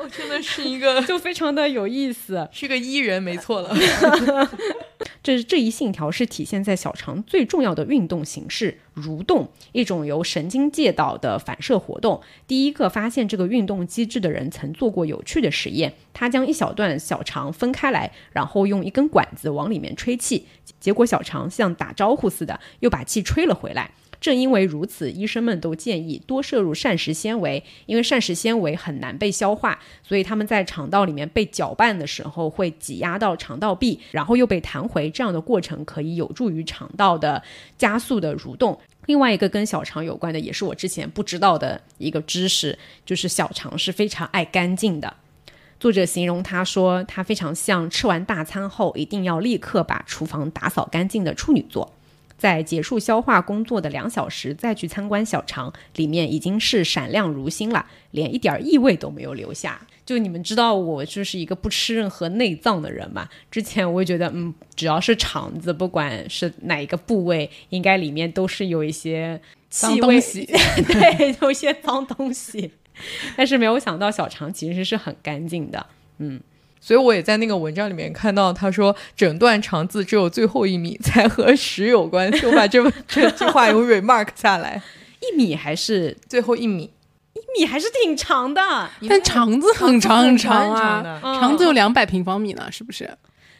[0.00, 2.48] 我真的是一个 就非常的有意思。
[2.50, 3.76] 是个伊人，没错了。
[5.22, 12.20] 这这一信条是体现在小肠最重要的运动形式——蠕动，一种由神经介导的反射活动。
[12.46, 20.46] 第一个发现这个运动机制的人曾做过有趣的实验，他将一小段小肠分开来，然后用一根管子往里面吹气，
[20.80, 23.90] 结果小肠像打招呼似的，又把气吹了回来。
[24.20, 37.42] 正因为如此，医生们都建议多摄入膳食纤维，因为膳食纤维很难被消化，所以他们在肠道里面被搅拌的时候会挤压到肠道壁，然后又被弹回，这样的过程可以有助于肠道的
[37.76, 38.78] 加速的蠕动。
[39.06, 45.14] 另外一个跟小肠有关的，也是我之前不知道的一个知识，就是小肠是非常爱干净的。
[45.78, 51.92] 作者形容他说，他非常像吃完大餐后一定要立刻把厨房打扫干净的处女座。
[52.36, 59.80] 在结束消化工作的两小时再去参观小肠，里面已经是闪亮如新了，连一点异味都没有留下。
[60.04, 63.28] 就你们知道，我就是一个不吃任何内脏的人嘛。
[63.50, 70.46] 之前我也觉得，嗯，只要是肠子，不管是哪一个部位，应该里面都是有一些脏气味，东西
[70.86, 72.70] 对，有一些脏东西。
[73.36, 75.84] 但是没有想到，小肠其实是很干净的。
[76.86, 84.80] 所以我也在那个文章里面看到，他说整段肠子只有最后一米才和食有关，系我把这这句话有 remark 下来。
[85.18, 86.84] 一米还是最后一米，
[87.34, 88.88] 一米还是挺长的。
[89.08, 93.10] 但肠子很长很长啊，肠子有两百平方米呢，是不是？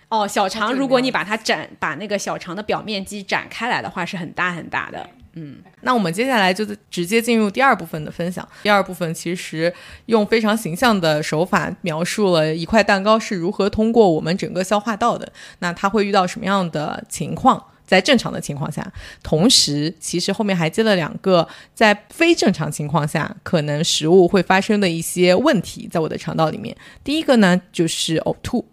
[0.09, 5.11] 哦，小肠，如果你把它展，把那个小肠的表面积展开来的话，是很大很大的。
[5.37, 8.47] 嗯那我们接下来就直接进入第二部分的分享。
[8.63, 9.73] 第二部分其实
[10.07, 15.31] 用非常形象的手法描述了一块蛋糕是如何通过我们整个消化道的。
[15.61, 17.63] 那它会遇到什么样的情况？
[17.87, 18.87] 在正常的情况下，
[19.23, 26.77] 同时其实后面还接了两个在非正常情况下可能食物会发生的一些问题，在我的肠道里面。
[27.05, 28.65] 第一个呢就是呕吐，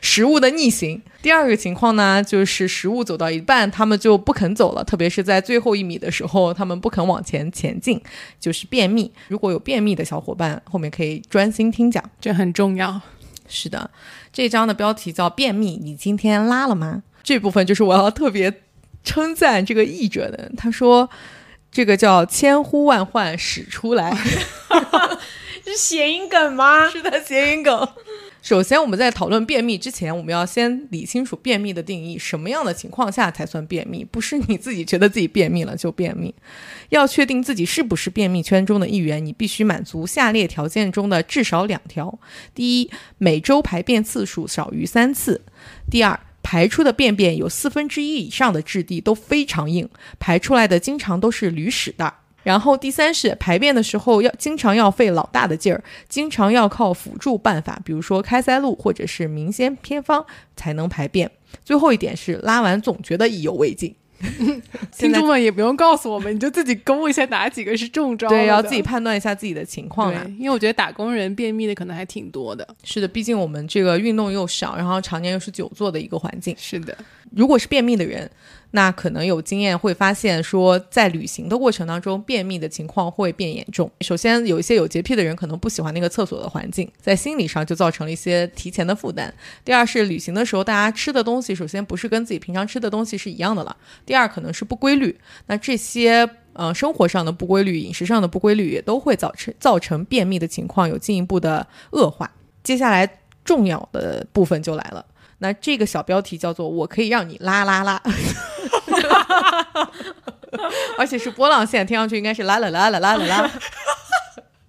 [0.00, 1.00] 食物的逆行。
[1.20, 8.00] 第二个情况呢，就是食物走到一半，他们就不肯走了，特别是在最后一米的时候，他们不肯往前前进，
[8.38, 9.10] 就是便秘。
[9.26, 12.02] 如果有便秘的小伙伴，后面可以专心听讲。
[12.20, 13.00] 这很重要。
[13.48, 13.90] 是的，
[14.32, 18.62] 这章的标题叫“便秘，你今天拉了吗？”这部分就是我要特别
[19.04, 21.08] 称赞这个译者的，他说。
[21.70, 24.16] 这个叫千呼万唤始出来，
[25.62, 26.88] 是谐音梗吗？
[26.88, 27.86] 是的，谐音梗。
[28.40, 32.18] 首先，我们在讨论便秘之前，我们要先理清楚便秘的定义。
[32.18, 34.02] 什么样的情况下才算便秘？
[34.02, 36.34] 不是你自己觉得自己便秘了就便秘。
[36.88, 42.18] 要确定自己是不是便秘圈中的一员，你必须满足下列条件中的至少两条：
[42.54, 45.42] 第一，每周排便次数少于三次；
[45.90, 46.18] 第二，
[46.50, 49.86] 排出的便便有四分之一以上的质地都非常硬，
[50.18, 52.10] 排出来的经常都是驴屎蛋。
[52.42, 60.24] 然后第三是排便的时候要经常要费老大的劲儿，经常要靠辅助办法，比如说开塞露或者是明仙偏方
[60.56, 61.30] 才能排便。
[61.66, 63.94] 最后一点是拉完总觉得意犹未尽，
[64.96, 68.28] 听众们也不用告诉我们，你就自己勾一下哪几个是中招。
[68.28, 72.66] 对，要自己判断一下自己的情况啊。，因为我觉得打工人便秘的可能还挺多的。
[72.82, 76.54] 是的，毕竟我们这个运动又少，然后常年又是久坐的一个环境。
[76.58, 76.96] 是的，
[77.34, 78.30] 如果是便秘的人，
[78.72, 83.90] 那可能有经验会发现说，在旅行的过程当中，便秘的情况会变严重。
[84.02, 89.32] 首先，有一些有洁癖的人可能不喜欢那个厕所的环境，在心理上就造成了一些提前的负担。
[89.64, 95.18] 第二是旅行的时候，大家吃的东西首先不是跟自己平常吃的东西是一样的了，第二可能是不规律。
[95.46, 102.30] 那这些呃生活上的不规律、饮食上的不规律，也都会造成造成便秘的情况有进一步的恶化。
[102.62, 103.10] 接下来
[103.44, 105.02] 重要的部分就来了。
[105.38, 108.02] 那这个小标题叫做“我可以让你拉拉拉”，
[110.98, 113.50] 而且是波浪线，听上去应该是拉啦啦啦啦啦啦。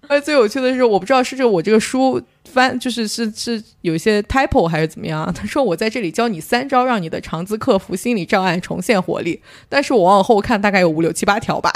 [0.08, 5.32] 而最有趣的是，我不知道是这我这个书翻就是是是有一些 typo 还是怎么样。
[5.32, 9.40] 他说我在这里教你三招，让你的肠子克服心理障碍，重现活力。
[9.70, 11.72] 但是我往后看，大概有五六七八条吧，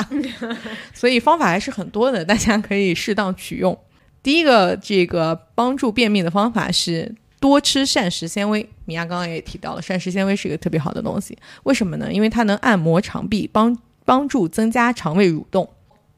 [0.95, 3.77] 所以方法还是很多的，大家可以适当取用。
[4.23, 7.13] 第一个这个帮助便秘的方法是
[7.43, 8.65] 多吃膳食纤维。
[8.85, 11.37] 米娅刚刚也提到了，膳食纤维是一个特别好的东西。
[11.63, 12.09] 为什么呢？
[12.09, 15.69] 因为它能按摩肠壁，帮帮助增加肠胃蠕动。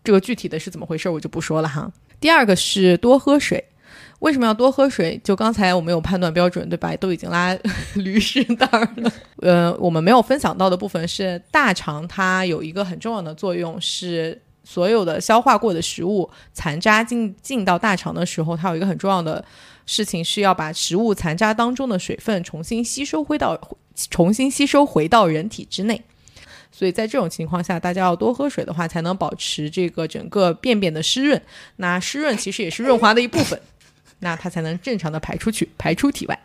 [0.03, 1.91] 这个具体的是怎么回事，我就不说了哈。
[2.19, 3.65] 第二个是多喝水。
[4.19, 5.19] 为什么要多喝水？
[5.23, 6.95] 就刚才我们有判断标准，对吧？
[6.97, 7.57] 都已经拉
[7.95, 9.11] 驴屎蛋儿了。
[9.37, 19.45] 呃，我们没有分享到的部分是大肠，它有一个很重要的作用，是所有的消化过的食物残渣进进到大肠的时候，它有一个很重要的
[19.85, 23.57] 事情是要把食物残渣当中的水分重新吸收回到
[24.09, 26.01] 重新吸收回到人体之内。
[26.71, 31.41] 所以在这种情况下，大家要多喝水的话，才能保持这个整个便便的湿润。
[31.77, 33.57] 那湿润其实也是润滑的一部分，
[34.19, 36.37] 那它才能正常的排出去，排出体外。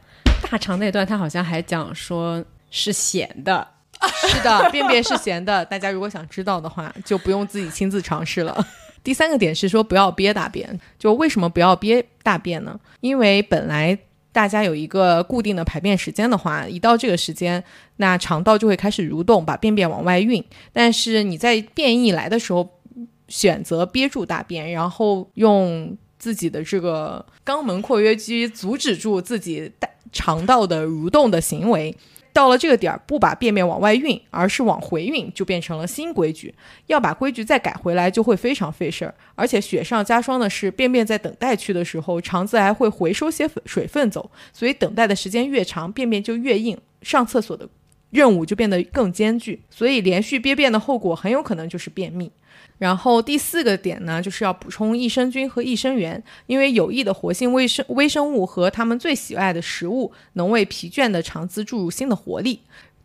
[0.48, 3.66] 大肠那段他好像还讲说是咸的，
[4.28, 5.64] 是的，便便是咸的。
[5.64, 8.66] 大家如果想知道的话，就不用自己亲自尝试了。
[9.04, 12.78] 第三个点是说不要憋大便，就为什么不要憋大便呢？
[13.00, 13.98] 因为本来。
[14.32, 17.60] 大家有一个固定的排便时间的话，一到这个时间，
[17.96, 20.42] 那肠道就会开始蠕动，把便便往外运。
[20.72, 22.78] 但是你在便意来的时候，
[23.26, 31.92] 选择憋住大便，然后用自己的这个肛门括约肌阻止住自己大肠道的蠕动的行为。
[32.40, 36.54] 到了这个点儿，不把便便往外运，而是往回运，就变成了新规矩。
[36.86, 39.14] 要把规矩再改回来，就会非常费事儿。
[39.34, 47.68] 而且雪上加霜的是，便便在等待区的时候，肠子还会回收些水分走，所以等待的时间越长，便便就越硬，上厕所的
[48.08, 49.60] 任务就变得更艰巨。
[49.68, 52.32] 所以连续憋便的后果很有可能就是便秘。
[52.80, 62.60] 然后第四个点呢，就是要补充益生菌和益生元，因为有益的活性微生微生物和它们最喜爱的食物，能为疲倦的肠子注入新的活力。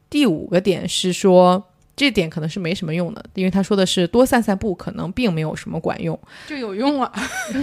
[0.10, 1.66] 第五个点是说。
[1.96, 6.20] 这点可能是没什么用的，因为他说的是多散散步，可能并没有什么管用。
[6.48, 7.12] 就有用啊！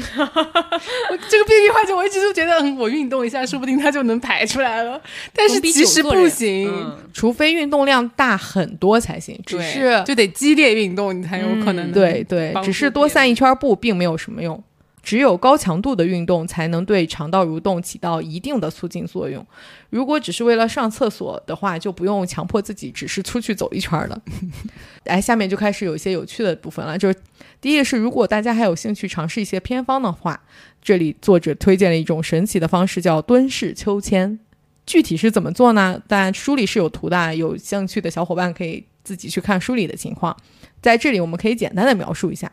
[1.28, 5.00] 这个便秘患者，我一直都觉得，嗯，我运动一下，说不定它就能排出来了。
[5.34, 9.38] 但是其实不行，除非运动量大很多才行。
[9.44, 11.92] 只是就得激烈运动，你才有可能。
[11.92, 14.62] 对对，只是多散一圈步，并没有什么用。
[15.02, 19.44] 只有高强度的运动才能对肠道蠕动起到一定的促进作用。
[19.90, 24.22] 如果只是为了上厕所的话，就不用强迫自己只是出去走一圈了。
[25.04, 26.96] 哎，下面就开始有一些有趣的部分了。
[26.96, 27.18] 就是
[27.60, 30.40] 第一个是，如果大家还有兴趣尝试一些偏方的话，
[30.80, 34.38] 这里作者推荐了一种神奇的方式，叫蹲式秋千。
[34.86, 36.00] 具体是怎么做呢？
[36.06, 40.36] 但书里是有图的，有兴趣的小伙伴可以自己去看书里的情况。
[40.80, 42.50] 在这里，我们可以简单的描述一下。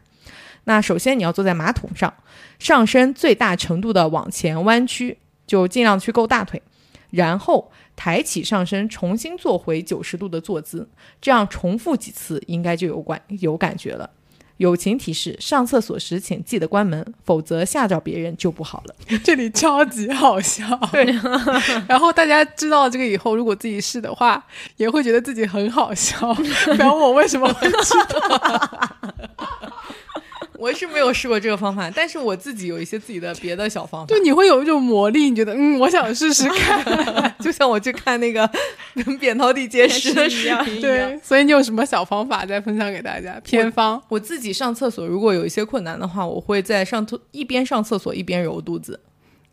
[0.70, 2.13] 那首先你要坐在马桶上，
[2.59, 5.17] 上身最大程度的往前弯曲，
[5.47, 6.61] 就尽量去够大腿，
[7.09, 10.88] 然后抬起上身，重新坐回九十度的坐姿，
[11.20, 14.11] 这样重复几次，应该就有感有感觉了。
[14.57, 18.95] 友情提示：上厕所时请记得关门，否则吓着别人就不好了。
[19.26, 20.63] 这里超级好笑。
[20.93, 21.03] 对，
[21.89, 24.45] 然后大家知道这个以后，如果自己试的话，
[24.78, 26.32] 也会觉得自己很好笑。
[26.78, 28.97] 不要问我为什么会知道。
[30.60, 34.14] 我是没有试过这个方法，但是我自己有一些自己的别的小方法。
[34.14, 38.49] 就，你会有一种魔力，你觉得嗯，我想试试看， 就像我去看那个
[38.93, 40.82] 跟扁桃体结石的视频一样。
[40.82, 43.39] 对，所以你有什么小方法再分享给大家？
[43.41, 44.01] 偏方？
[44.10, 48.99] 我自己上厕所如果有一些困难的话，我会在上厕一边上厕所一边揉肚子。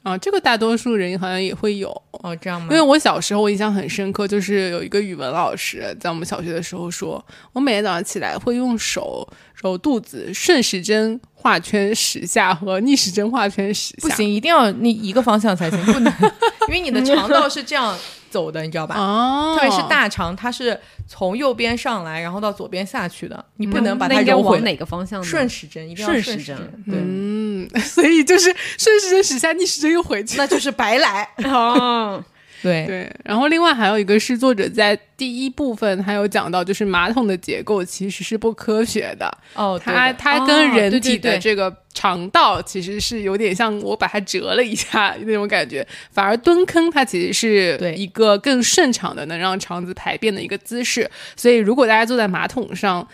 [0.06, 1.90] 啊，这个大多数人好像也会有
[2.22, 2.68] 哦，这样吗？
[2.70, 14.08] 因为我小时候我印象很深刻，就是有一个语文老师在我们小学的时候说，我每天早上起来会用手揉肚子，顺时针画圈十下和逆时针画圈十下。
[14.08, 16.12] 不行，一定要你一个方向才行，不能，
[16.70, 17.98] 因为你的肠道是这样。
[18.28, 18.96] 走的，你知道吧？
[18.98, 23.42] 哦，特别是大肠，它是从右边上来，然后到左边下去的。
[23.56, 25.22] 你不能把它揉回哪个方向？
[25.22, 26.56] 顺时针，一定要顺时针。
[26.84, 27.45] 对，嗯，
[27.84, 31.28] 所以就是顺时针使下，逆时针又回去，那就是白来。
[31.44, 32.24] 哦。
[32.62, 32.86] 对。
[32.86, 39.38] 对，然后另外还有一个是作者在第一部分还有讲到，就是马桶的结构其实是不科学的。
[39.54, 53.06] 哦，它它跟人体的这个肠道其实是有点像，我把它折了一下那种感觉，反而蹲坑它其实是一个更顺畅的能让肠子排便的一个姿势，所以如果大家坐在马桶上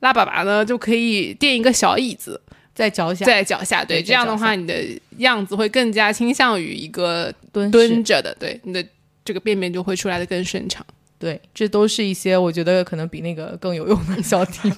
[0.00, 2.40] 拉粑粑呢，就可以垫一个小椅子
[2.74, 4.84] 在脚下，在脚下，对，这样的话你的
[5.18, 8.84] 样子会更加倾向于一个蹲蹲着的，对，你的。
[9.26, 10.84] 这个便便就会出来的更顺畅，
[11.18, 14.74] 对，这都是一些我觉得可能比那个更有用的小 tips。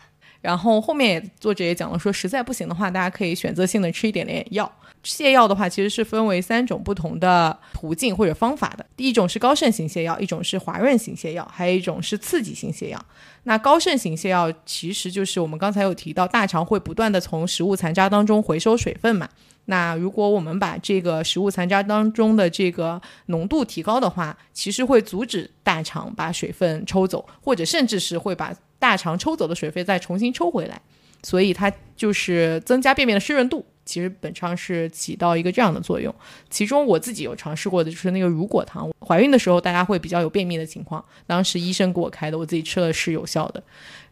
[0.40, 4.72] 然后后面也作者也讲了说，实在不行的话，大家可以选择性的吃一点点药。
[5.02, 8.84] 泻药的话，其实是分为三种不同的途径或者方法的。
[8.96, 13.02] 第一种是高渗型泻药，一种是滑润型泻药，还有一种是刺激性泻药。
[13.44, 19.28] 那高渗型泻药其实就是我们刚才有提到，大肠会不断的从食物残渣当中回收水分嘛。
[19.66, 30.80] 那如果我们把这个食物残渣当中的这个浓度提高的话，其实会阻止大肠把水分抽走，或者甚至是会把大肠抽走的水分再重新抽回来。
[31.22, 33.64] 所以它就是增加便便的湿润度。
[33.90, 36.14] 其实本上是起到一个这样的作用，
[36.48, 38.88] 其中我自己有尝试过的就是那个乳果糖。
[39.04, 43.60] 怀孕的时候大家会比较有便秘的情况，当时医生给我开的，我自己吃了是有效的。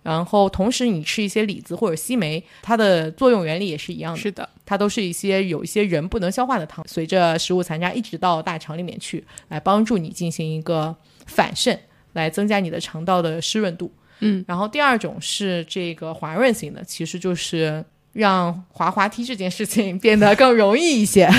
[0.02, 4.18] 然后同时你吃一些李子或者西梅，它的作用原理也是一样的。
[4.18, 11.78] 是的，它都是一些有一些人不能消化的糖，随着食物残渣一直到大肠里面去，来帮助你进行一个反渗，
[12.14, 13.92] 来增加你的肠道的湿润度。
[14.18, 17.84] 嗯，然后第二种是这个滑润型的，其实就是。
[18.18, 21.30] 让滑滑梯这件事情变得更容易一些，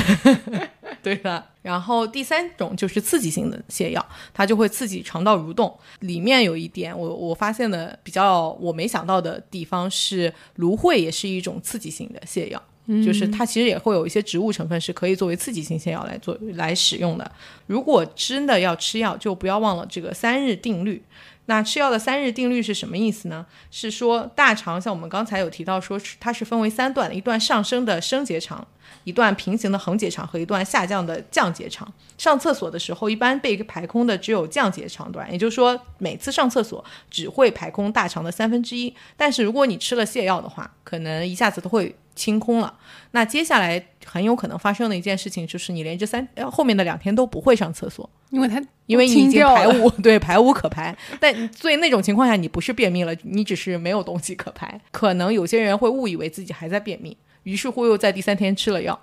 [1.04, 1.44] 对的。
[1.62, 4.04] 然后第三种就是刺激性的泻药，
[4.34, 5.78] 它就会刺激肠道蠕动。
[6.00, 12.64] 里面有一点我我发现的比较我没想到的地方是，芦荟也是一种刺激性的泻药，
[13.06, 17.30] 就是它其实也会有一些植物成分是可以作为刺激性泻药来做来使用的。
[17.68, 21.04] 如果真的要吃药，就不要忘了这个三日定律。
[21.50, 23.44] 那吃药的三日定律是什么意思呢？
[23.72, 28.66] 是说大肠像我们刚才有提到，说是它是分为三段的，一段上升的升结肠，
[29.04, 31.92] 一段平行的横结肠和一段下降的降结肠。
[32.20, 38.94] 上厕所的时候，一般被排空的只有降结肠段，也就是说每次上厕所只会排空大肠的三分之一。
[39.18, 42.78] 但是如果你吃了泻药的话，可能一下子都会清空了。
[43.10, 48.10] 那接下来很有可能发生的一件事情就是，你连这三后面的两天都不会上厕所。
[48.30, 54.80] 因为它，因为你已经排污，对排污可排，但所以那种情况下，你不是便秘了，你只是没有东西可排。
[54.92, 59.00] 可能有些人会误以为自己还在便秘，于是乎又在第三天吃了药，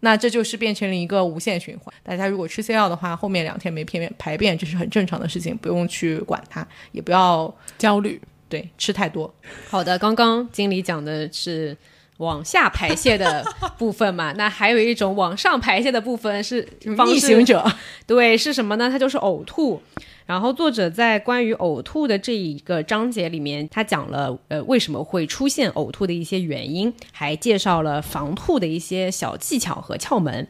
[0.00, 1.92] 那这就是变成了一个无限循环。
[2.04, 8.20] 大家如果吃泻药的话，后面两天没便便排便，这是很正常的事情，不用去管它，也不要焦虑。
[8.48, 9.34] 对，吃太多。
[9.68, 11.76] 好的，刚刚经理讲的是。
[12.18, 13.44] 往下排泄的
[13.76, 16.66] 部分嘛， 那还有一种往上排泄的部分是
[17.06, 17.64] 逆行者，
[18.06, 18.88] 对，是什么呢？
[18.88, 19.82] 它就是呕吐。
[20.26, 30.46] 然后作者在关于呕吐的这一个章节里面，他讲了呃为什么会出现呕吐的一些原因，还介绍了防吐的一些小技巧和窍门。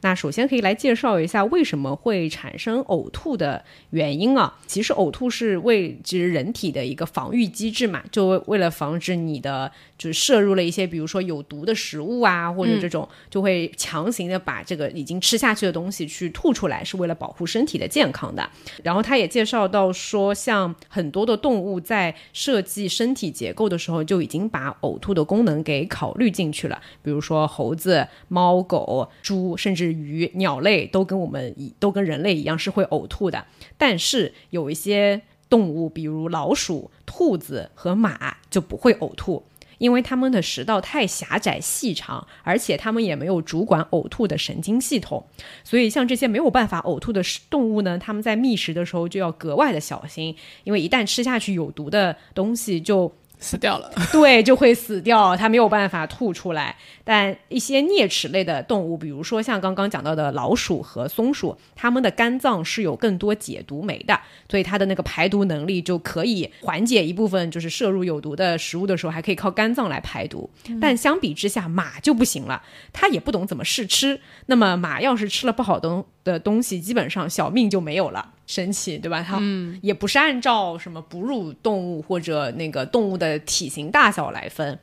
[0.00, 4.56] 那首先可以来介绍一下为什么会产生呕吐的原因啊。
[4.66, 18.48] 其实呕吐是为其实人体的一个防御机制嘛，就为了防止你的就是摄入了一些比如说有毒的食物啊，或者这种就会强行的把这个已经吃下去的东西去吐出来，是为了保护身体的健康的。
[18.84, 39.44] 然后他也介绍到说，像很多的动物在设计身体结构的时候就已经把呕吐的功能给考虑进去了，比如说猴子、猫、狗、猪，甚至鱼、鸟类都跟我们都跟人类一样是会呕吐的，但是有一些动物，比如老鼠、兔子和马就不会呕吐，
[39.78, 45.26] 因为它们的食道太狭窄细长，而且它们也没有主管呕吐的神经系统，
[45.64, 50.34] 所以像这些没有办法呕吐的动物呢，它们在觅食的时候就要格外的小心，
[50.64, 53.12] 因为一旦吃下去有毒的东西就。
[53.38, 56.76] 死掉了， 对，就会死掉，它没有办法吐出来。
[57.04, 64.20] 但一些啮齿类的动物，比如说像刚刚讲到的老鼠和松鼠，它们的肝脏是有更多解毒酶的，
[64.50, 70.50] 所以它的那个排毒能力就可以缓解一部分，就是摄入有毒的食物的时候，还可以靠肝脏来排毒。
[70.80, 72.62] 但相比之下，马就不行了，
[72.92, 74.20] 它也不懂怎么试吃。
[74.46, 78.34] 那么马要是吃了不好的的东西，基本上小命就没有了。
[78.46, 79.22] 神奇，对吧？
[79.22, 79.40] 它
[79.82, 84.78] 也不是按照什么哺乳动物或者那个动物的体型大小来分，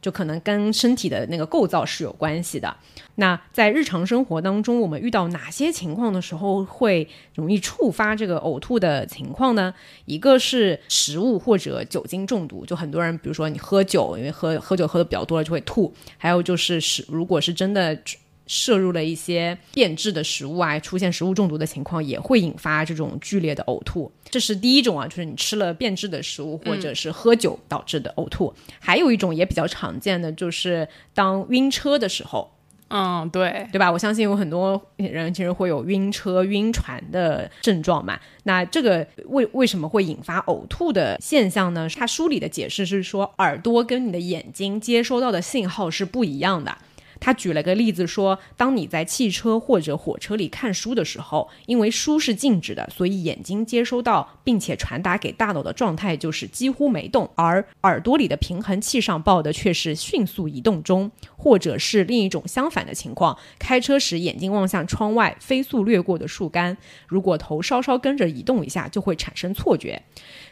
[0.00, 2.76] 就可能跟身体的那个构造是有关系的。
[3.16, 9.74] 那在日常生活当中，我们遇到哪些情况的时候会容易触发这个呕吐的情况呢？
[10.04, 15.92] 一个是食物或者酒精中毒，就很多人，比如说你喝酒，因为喝喝酒喝的比较多了就会吐。
[16.16, 18.00] 还有就是是，如果是真的。
[18.48, 24.10] 摄入了一些变质的食物啊，出现食物中毒的情况也会引发这种剧烈的呕吐。
[24.28, 28.52] 这是第一种啊，就是你吃了变质的食物或者是喝酒导致的呕吐。
[28.80, 32.50] 还有一种也比较常见的，就是当晕车的时候。
[32.90, 33.92] 嗯，对，对吧？
[33.92, 38.18] 我相信有很多人其实会有晕车、晕船的症状嘛。
[38.44, 41.86] 那这个为为什么会引发呕吐的现象呢？
[41.94, 46.78] 他书里的解释是说，耳朵跟你的眼睛接收到的信号是不一样的。
[47.20, 70.02] 他举了个例子说，当你在汽车或者火车里看书的时候，因为书是静止的，所以眼睛接收到并且传达给大脑的状态就是几乎没动，而耳朵里的平衡器上报的却是迅速移动中，或者是另一种相反的情况，开车时眼睛望向窗外飞速掠过的树干，如果头稍稍跟着移动一下，就会产生错觉。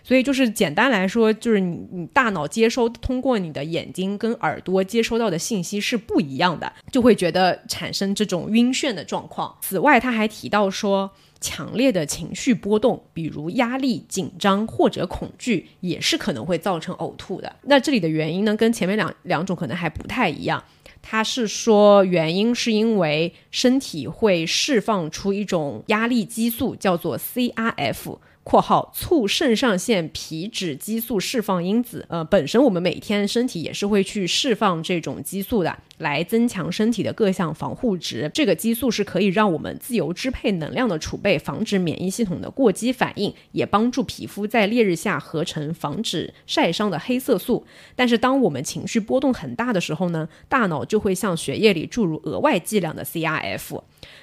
[0.06, 9.52] 所以就是简单来说，就是你你大脑接收通过你的眼睛跟耳朵接收到的信息是不一样的，就会觉得产生这种晕眩的状况。
[9.60, 17.56] 此外，他还提到说，强烈的情绪波动，比如压力、紧张或者恐惧，也是可能会造成呕吐的。
[17.62, 20.62] 那这里的原因呢，跟前面两两种可能还不太一样。
[21.02, 28.18] 他是说，原因是因为身体会释放出一种压力激素，叫做 CRF。
[28.46, 38.30] 括号促肾上腺皮质激素释放因子，呃，本身我们每天身体也是会去释放这种激素的，来增强身体的各项防护值。
[38.34, 47.66] 这个激素是可以让我们自由支配能量的储备，防止免疫系统的过激反应，也帮助皮肤在烈日下合成防止晒伤的黑色素。
[47.94, 53.82] 但是当我们情绪波动很大的时候呢，大脑就会向血液里注入额外剂量的 CRF。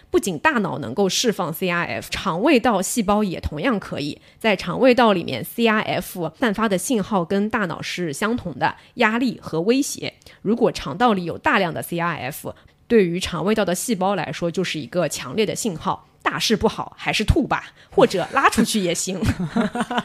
[0.10, 10.14] 不仅大脑能够释放 CRF，肠胃道细胞也同样可以在肠胃道里面，CRF 散发的信号跟大脑是相同的，压力和威胁。
[10.44, 12.52] 如果肠道里有大量的 CRF，
[12.88, 19.22] 对于肠胃道的细胞来说就是一个强烈的信号，大事不好，还是吐吧，或者拉出去也行。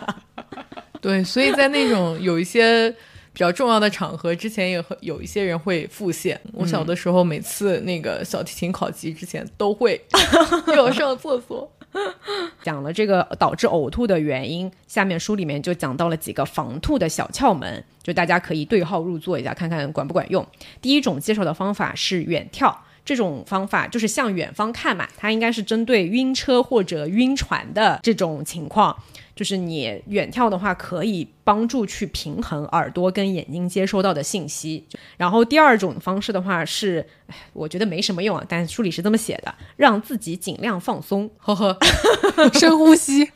[1.00, 2.94] 对，所以在那种有一些。
[3.30, 6.36] 比较重要的场合，之前也有一些人会腹泻。
[6.52, 10.04] 我小的时候，每次那个小提琴考级之前，都会
[10.74, 11.70] 要上厕所。
[12.62, 20.47] 讲了这个导致呕吐的原因，下面书里面就讲到了几个防吐的小窍门，就大家可以对号入座一下，看看管不管用。
[20.82, 22.74] 第一种介绍的方法是远眺，
[23.05, 28.97] 这种方法就是向远方看嘛，它应该是针对晕车或者晕船的这种情况。
[29.39, 34.84] 就是你远眺的话，可以帮助去平衡耳朵跟眼睛接收到的信息。
[35.16, 37.07] 然后第二种方式的话是，
[37.53, 41.78] 我觉得没什么用啊，但书里是这么写的，让自己尽量放松，呵呵，
[42.59, 43.30] 深呼吸。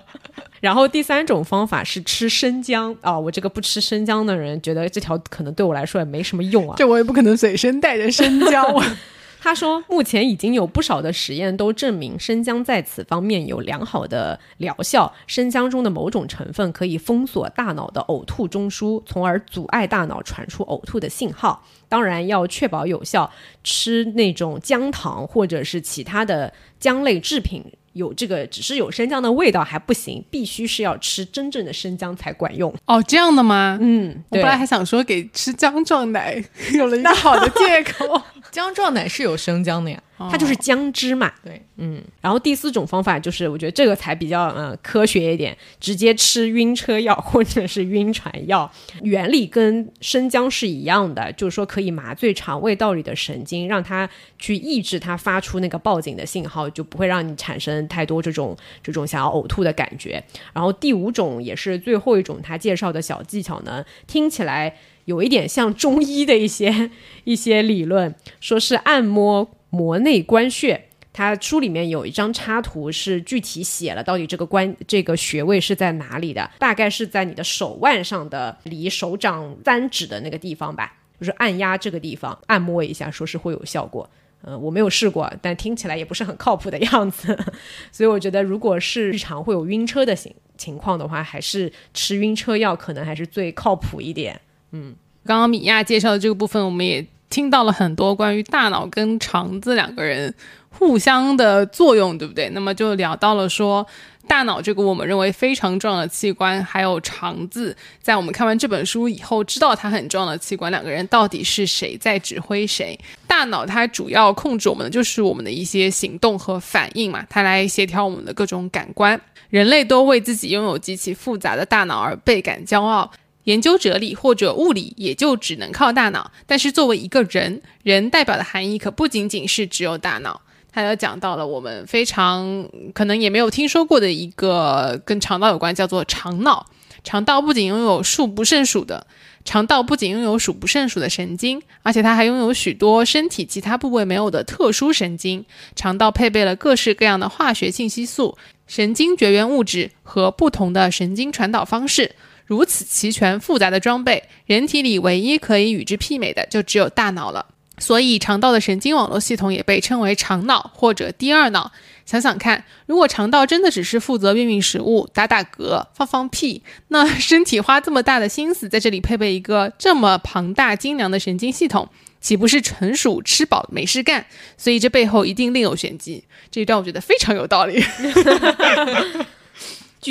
[0.60, 8.62] 然后第三种方法是吃生姜啊，我这个不吃生姜的人觉得这条可能对我来说也没什么用啊，这我也不可能随身带着生姜。
[9.40, 15.12] 他说，目前已经有不少的实验都证明生姜在此方面有良好的疗效。
[15.26, 21.64] 生姜中的某种成分可以封锁大脑的呕吐中枢，从而阻碍大脑传出呕吐的信号。
[21.88, 23.30] 当然，要确保有效，
[23.62, 27.64] 吃那种姜糖或者是其他的姜类制品。
[27.96, 33.02] 有这个只是有生姜的味道还不行，必须是要吃真正的生姜才管用哦。
[33.02, 33.78] 这样的吗？
[33.80, 36.42] 嗯，我本来还想说给吃姜撞奶
[36.74, 38.20] 有了一个好的借口。
[38.52, 40.00] 姜撞奶是有生姜的呀。
[40.18, 48.70] 它就是姜汁嘛，对，嗯，然后第四种方法就是，我觉得这个才比较嗯科学一点，直接吃晕车药或者是晕船药，
[49.02, 54.08] 原理跟生姜是一样的，就是说可以麻醉肠胃道里的神经，让它
[54.38, 60.24] 去抑制它发出那个报警的信号，就不会让你产生太多这种这种想要呕吐的感觉。
[60.54, 66.90] 然后第五种也是最后一种他介绍的小技巧呢，听起来有一点像中医的一些
[67.24, 69.50] 一些理论，说是按摩。
[69.76, 84.08] 膜内关穴，它书里面有一张插图，是具体写了到底这个关这个穴位是在哪里的，大概是在你的手腕上的离手掌三指的那个地方吧，就是按压这个地方，按摩一下，说是会有效果。
[84.42, 87.36] 嗯，我没有试过，但听起来也不是很靠谱的样子，
[87.92, 94.40] 所以我觉得如果是日常会有晕车的情情况的话，还是吃晕车药可能还是最靠谱一点。
[94.72, 97.06] 嗯，刚刚米娅介绍的这个部分，我们也。
[97.28, 100.34] 听到了很多关于大脑跟肠子两个人
[100.70, 102.48] 互相的作用，对不对？
[102.50, 103.86] 那么就聊到了说，
[104.28, 112.98] 大脑这个我们认为非常重要的器官，还有肠子，在我们看完这本书以后，知道它很重要的器官，两个人到底是谁在指挥谁？
[113.26, 119.20] 大脑它主要控制我们的就是我们的一些行动和反应嘛，它来协调我们的各种感官。
[119.48, 123.10] 人类都为自己拥有极其复杂的大脑而倍感骄傲。
[123.46, 130.40] 研究哲理或者物理也就只能靠大脑，但是作为一个人，人代表的含义可不仅仅是只有大脑。
[130.72, 136.66] 他又讲到了我们非常可能也没有听说过的一个跟肠道有关，叫做肠脑。
[137.04, 139.06] 肠道不仅拥有数不胜数的
[139.44, 145.44] 肠道不仅拥有数不胜数的神经，而且它还拥有许多身体其他部位没有的特殊神经。
[145.76, 148.36] 肠道配备了各式各样的化学信息素、
[148.66, 152.16] 神经绝缘物质和不同的神经传导方式。
[152.46, 157.46] 如此齐全复杂的装备，人体里唯一可以与之媲美的就只有大脑了。
[157.78, 161.72] 所以肠道的神经网络系统也被称为肠脑或者第二脑。
[162.06, 171.88] 想想看，如果肠道真的只是负责运运食物、打打嗝、放放屁，那身体花这么大的心思在这里配备一个这么庞大精良的神经系统，
[172.20, 174.24] 岂不是纯属吃饱没事干？
[174.56, 176.24] 所以这背后一定另有玄机。
[176.50, 177.84] 这一段我觉得非常有道理。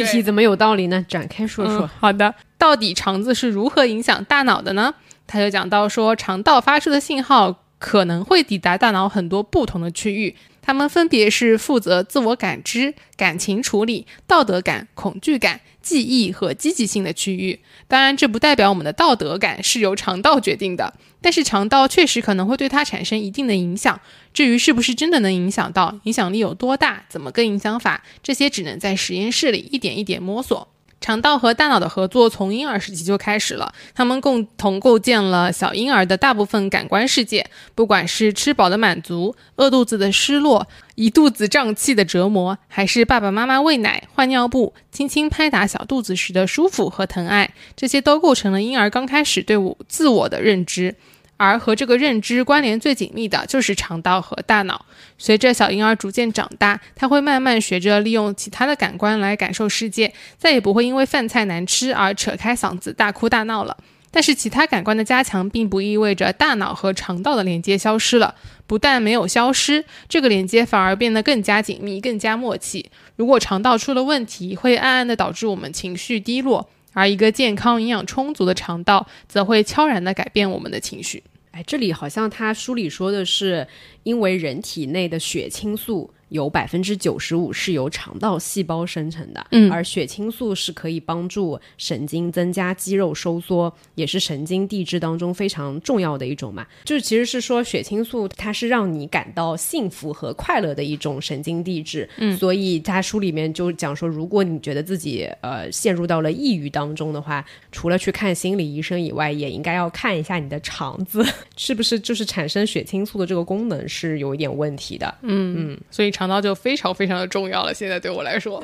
[0.04, 1.04] 具体怎么有道理呢？
[1.08, 1.82] 展开说说。
[1.82, 4.94] 嗯好的，到底肠子是如何影响大脑的呢？
[5.28, 10.36] 他就讲到说，肠道发出的信号可能会抵达大脑很多不同的区域，
[10.66, 17.60] 它们分别是负责自我感知、感情处理、道德感、恐惧感、记忆和积极性的区域。
[17.88, 24.02] 当然，这不代表我们的道德感是由肠道决定的，但是肠道确实可能会对它产生一定的影响。
[24.34, 30.68] 至于是不是真的能影响到，影响力有多大，怎么个影响法，这些只能在实验室里一点一点摸索。
[31.02, 37.46] 肠道和大脑的合作从婴儿时期就开始了，他们共同构建了小婴儿的大部分感官世界。
[37.76, 50.96] 不管是吃饱的满足、饿肚子的失落、一肚子胀气的折磨，还是爸爸妈妈喂奶、换尿布、轻轻拍打小肚子时的舒服和疼爱，这些都构成了婴儿刚开始对我自我的认知。
[51.38, 54.86] 而和这个认知关联最紧密的就是肠道和大脑。
[55.18, 63.78] 随着小婴儿逐渐长大，他会慢慢学着利用其他的感官来感受世界，再也不会因为饭菜难吃而扯开嗓子大哭大闹了。
[64.12, 68.34] 但是，其他感官的加强并不意味着大脑和肠道的连接消失了，
[68.66, 72.90] 不但没有消失，这个连接反而变得更加紧密、更加默契。
[73.18, 76.70] 如果肠道出了问题，会暗暗地导致我们情绪低落。
[76.96, 81.22] 而一个健康、营养充足的肠道，则会悄然地改变我们的情绪。
[81.52, 83.68] 哎，这里好像他书里说的是，
[84.06, 96.66] 因为人体内的血清素有百分之九十五是由肠道细胞生成的，嗯而血清素是可以帮助神经增加肌肉收缩，也是神经递质当中非常重要的一种嘛。
[96.84, 111.24] 就是其实是说血清素它是让你感到幸福和快乐的一种神经递质，嗯，所以他书里面就讲说，如果你觉得自己呃陷入到了抑郁当中的话，除了去看心理医生以外，也应该要看一下你的肠子
[111.56, 115.14] 是不是就是产生血清素的这个功能是有一点问题的。
[115.22, 117.74] 嗯嗯所以肠道就非常非常的重要了。
[117.74, 118.62] 现在对我来说，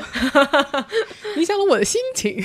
[1.38, 2.44] 影响了我的心情。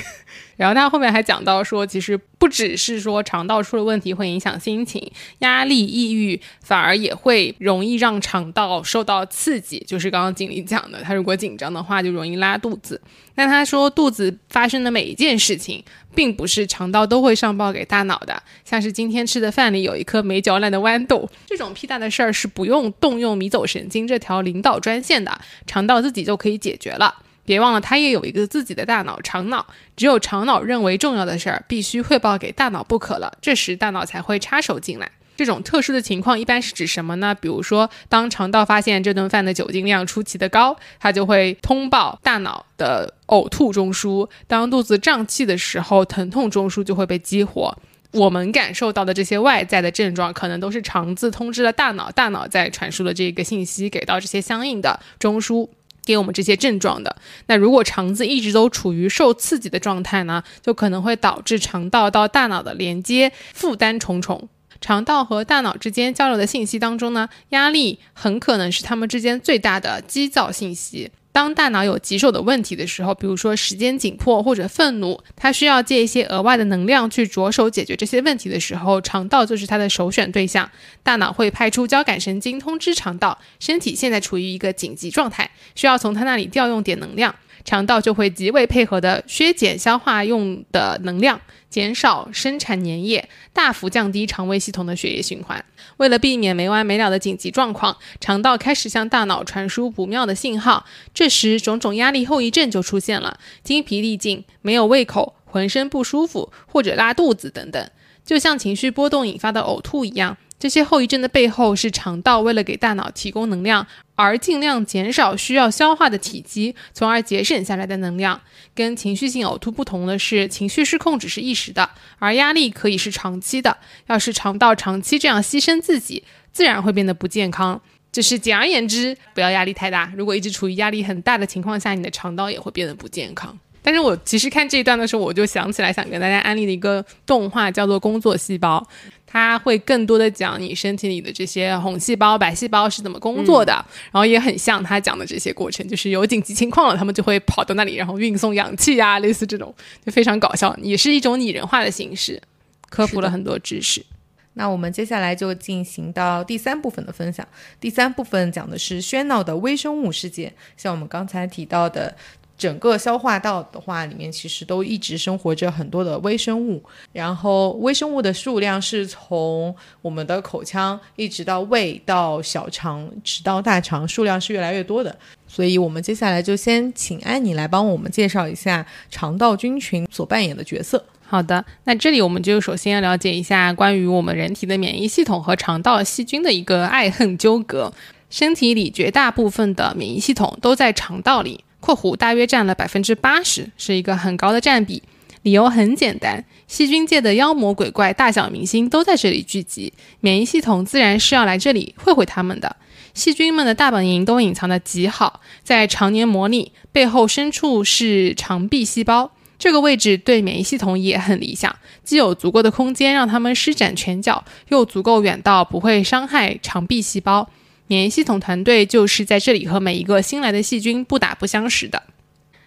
[0.57, 9.82] 然后他后面还讲到说，其实不只是说肠道出了问题会影响心情，压力、抑郁反而也会容易让肠道受到刺激。
[9.86, 13.00] 就是刚刚经理讲的，他如果紧张的话，就容易拉肚子。
[13.34, 15.84] 但他说，肚子发生的每一件事情，
[16.14, 18.42] 并不是肠道都会上报给大脑的。
[18.64, 27.14] 像是今天吃的饭里有一颗没嚼烂的豌豆，这种屁大的事儿是不用动用迷走神经这条领导专线的，肠道自己就可以解决了。
[27.47, 29.66] 别忘了，它也有一个自己的大脑——肠脑。
[29.97, 35.11] 只有肠脑认为重要的事儿，必须汇报给大脑不可了，这时大脑才会插手进来。
[35.36, 37.34] 这种特殊的情况一般是指什么呢？
[37.34, 47.76] 比如说，当肠道发现这顿饭的酒精量出奇的高，它就会通报大脑的呕吐中枢；当肚子胀气的时候，疼痛中枢就会被激活。
[48.12, 55.68] 我们感受到的这些外在的症状，可能都是肠子通知了大脑，大脑在传输了这个信息给到这些相应的中枢。
[56.07, 57.16] 给我们这些症状的，
[57.48, 64.48] 那如果肠子一直都处于受刺激的状态呢，就可能会导致肠道到大脑的连接负担重重。
[64.80, 71.11] 肠道和大脑之间交流的信息当中呢，压力很可能是它们之间最大的激躁信息。
[71.37, 80.70] 当大脑有棘手的问题的时候，比如说时间紧迫或者愤怒，它需要借一些额外的能量去着手解决这些问题的时候，肠道就是它的首选对象。
[81.03, 87.34] 大脑会派出交感神经通知肠道，身体现在处于一个紧急状态，需要从它那里调用点能量。
[87.66, 91.38] 肠道就会极为配合的削减消化用的能量，
[91.68, 95.62] 减少生产粘液，大幅降低肠胃系统的血液循环。
[95.96, 100.86] 为了避免没完没了的紧急状况，肠道开始向大脑传输不妙的信号。
[101.12, 107.90] 这时，种种压力后遗症就出现了：精疲力尽、没有胃口、浑身不舒服或者拉肚子等等。
[108.24, 118.40] 就像情绪波动引发的呕吐一样，这些后遗症的背后是肠道为了给大脑提供能量，而尽量减少需要消化的体积，从而节省下来的能量。
[118.74, 123.76] 跟情绪性呕吐不同的是，情绪失控只是一时的，而压力可以是长期的。
[124.07, 127.80] 要是肠道长期这样牺牲自己，自然会变得不健康。
[128.11, 130.11] 就是简而言之，不要压力太大。
[130.16, 133.59] 如果一直处于压力很大的情况下，你的肠道也会变得不健康。
[133.82, 138.84] 但是我其实看这一段的时候，我就想起来想跟大家安利的一个动画，叫做《工作细胞》，
[139.27, 143.72] 它会更多的讲你身体里的这些红细胞、白细胞是怎么工作的，
[144.12, 149.74] 然后也很像他讲的这些过程，就是有紧急情况了，他们就会跑到那里，然后运送氧气啊，类似这种，
[150.05, 152.41] 就非常搞笑，也是一种拟人化的形式，
[152.89, 154.07] 科普了很多知识。
[154.55, 157.47] 那我们接下来就进行到第三部分的分享。
[157.79, 162.16] 第三部分讲的是喧闹的微生物世界，像我们刚才提到的。
[162.59, 166.82] 整个消化道的话，里面其实都一直生活着很多的微生物，
[167.12, 175.16] 然后微生物的数量是从我们的口腔一直到胃到小肠，直到大肠，数量是越来越多的。
[175.46, 181.04] 所以，我们接下来就先请安妮来帮我们介绍一下肠道菌群所扮演的角色。
[181.28, 187.92] 好的，那这里我们就首先要了解一下关于我们人体的免疫系统和肠道细菌的一个爱恨纠葛。
[188.28, 191.64] 身体里绝大部分的免疫系统都在肠道里。
[191.87, 195.05] 括弧大约占了百分之八十，是一个很高的占比。
[195.43, 202.74] 理由很简单，细菌界的妖魔鬼怪、大小明星都在这里聚集，免疫系统自然是要来这里会会他们的。
[203.14, 217.49] 细菌们的大本营都隐藏的极好，在肠黏膜里，背后深处是肠壁细胞，这个位置对免疫系统也很理想，既有足够的空间让他们施展拳脚，又足够远到不会伤害肠壁细胞。
[217.89, 222.03] 免疫系统团队就是在这里和每一个新来的细菌不打不相识的。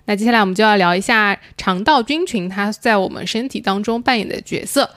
[0.06, 4.90] 那接下来我们就要聊一下肠道菌群它在我们身体当中扮演的角色。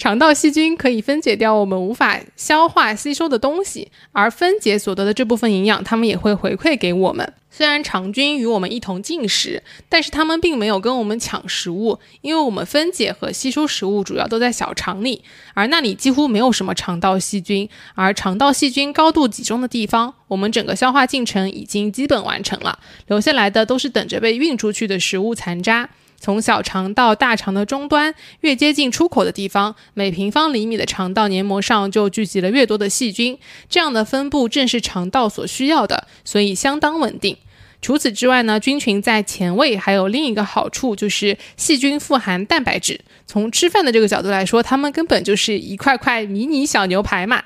[0.00, 7.34] 肠道细菌可以分解掉我们无法消化吸收的东西，而分解所得的这部分营养，它们也会回馈给我们。
[7.50, 15.22] 虽然肠菌与我们一同进食，但是它们并没有跟我们抢食物，因为我们分解和吸收食物主要都在小肠里，
[15.52, 17.68] 而那里几乎没有什么肠道细菌。
[17.94, 22.78] 而肠道细菌高度集中的地方，我们整个消化进程已经基本完成了，
[23.08, 25.90] 留下来的都是等着被运出去的食物残渣。
[26.20, 33.38] 从小肠到大肠的终端，越接近出口的地方，每平方厘米的肠道黏膜上就聚集了越多的细菌。
[33.70, 37.36] 这样的分布正是肠道所需要的，所以相当稳定。
[37.82, 43.00] 除此之外呢，菌群在前位还有另一个好处，就是细菌富含蛋白质。
[43.26, 47.42] 从吃饭的这个角度来说，它们根本就是一块块迷你小牛排嘛。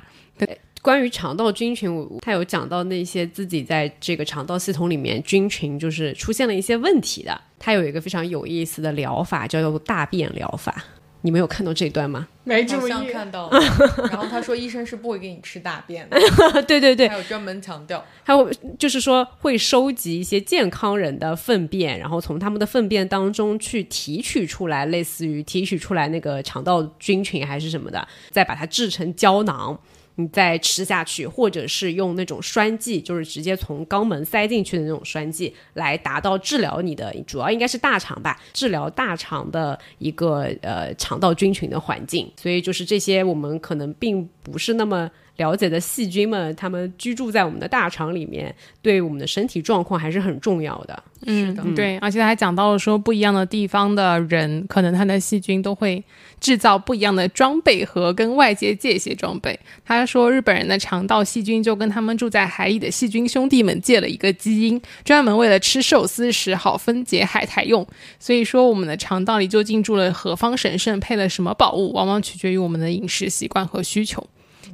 [0.84, 7.40] 关于肠道菌群，他有讲到那些自己在这个肠道系统里面菌群就是出现了一些问题的。
[7.58, 10.84] 他有一个非常有意思的疗法，叫做大便疗法。
[11.22, 12.28] 你没有看到这段吗？
[12.44, 13.48] 没注意看到。
[14.10, 16.20] 然后他说，医生是不会给你吃大便的。
[16.68, 29.80] 对对对，还有专门强调，还有就是说会收集一些健康人的粪便，然后从他们的粪便当中去提取出来，类似于提取出来那个肠道菌群还是什么的，再把它制成胶囊。
[30.16, 42.30] 你再吃下去，或者是用那种栓剂，就是直接从肛门塞进去的那种栓剂，来达到治疗你的，主要应该是大肠吧，治疗大肠的一个呃肠道菌群的环境。
[42.36, 45.10] 所以就是这些，我们可能并不是那么。
[45.36, 51.02] 了解的细菌们，他们居住在我们的大肠里面，对我们的身体状况还是很重要的。
[51.26, 56.04] 嗯，对，而且他还讲到了说，不一样的地方的人，可能他的细菌都会
[56.38, 59.58] 制造不一样的装备和跟外界借一些装备。
[59.84, 67.84] 他说，日本人的肠道细菌就跟他们住在海里的细菌兄弟们借了一个基因，专门为了吃寿司时好分解海苔用。
[68.20, 74.24] 所以说，我们的肠道里究竟住了何方神圣，配了什么宝物，往往取决于我们的饮食习惯和需求。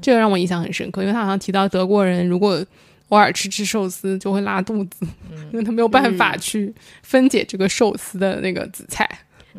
[0.01, 2.65] 这个让我印象很深刻，因为他好像提到德国人如果
[3.09, 5.07] 偶尔吃吃寿司就会拉肚子，
[5.53, 6.73] 因为他没有办法去
[7.03, 9.09] 分解这个寿司的那个紫菜。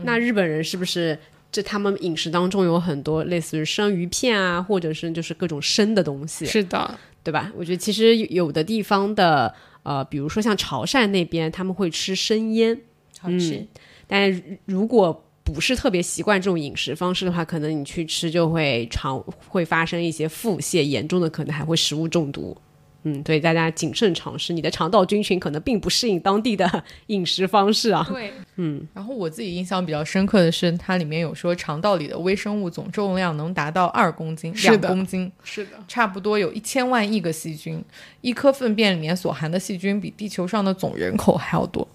[0.03, 1.17] 那日本人是不是
[1.51, 6.45] 这他们饮食当中有很多类似于生鱼片啊，或者是就是各种生的东西？
[6.45, 7.51] 是的，对吧？
[7.55, 9.53] 我觉得其实有的地方的
[9.83, 12.79] 呃，比如说像潮汕那边，他们会吃生腌，
[13.19, 13.67] 好吃。
[14.07, 22.55] 但如果不是特别习惯这种饮食方式的话，可能你去吃就会肠会发生一些腹泻，严重的可能还会食物中毒。
[23.03, 28.05] 嗯，所以大家谨慎尝试，你的肠道菌群可能并不适应当地的饮食方式啊。
[28.07, 28.87] 对， 嗯。
[28.93, 37.83] 然后我自己印象比较深刻的是，它里面有说肠道里的微生物总重量能达到二公斤，两公斤，是的，差不多有一千万亿个细菌，
[38.21, 41.87] 一颗粪便里面所含的细菌比地球上的总人口还要多。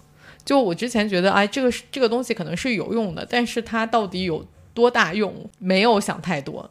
[0.46, 6.70] 就我之前觉得，哎，这个这个东西可能是有用的，但是它到底有多大用，没有想太多。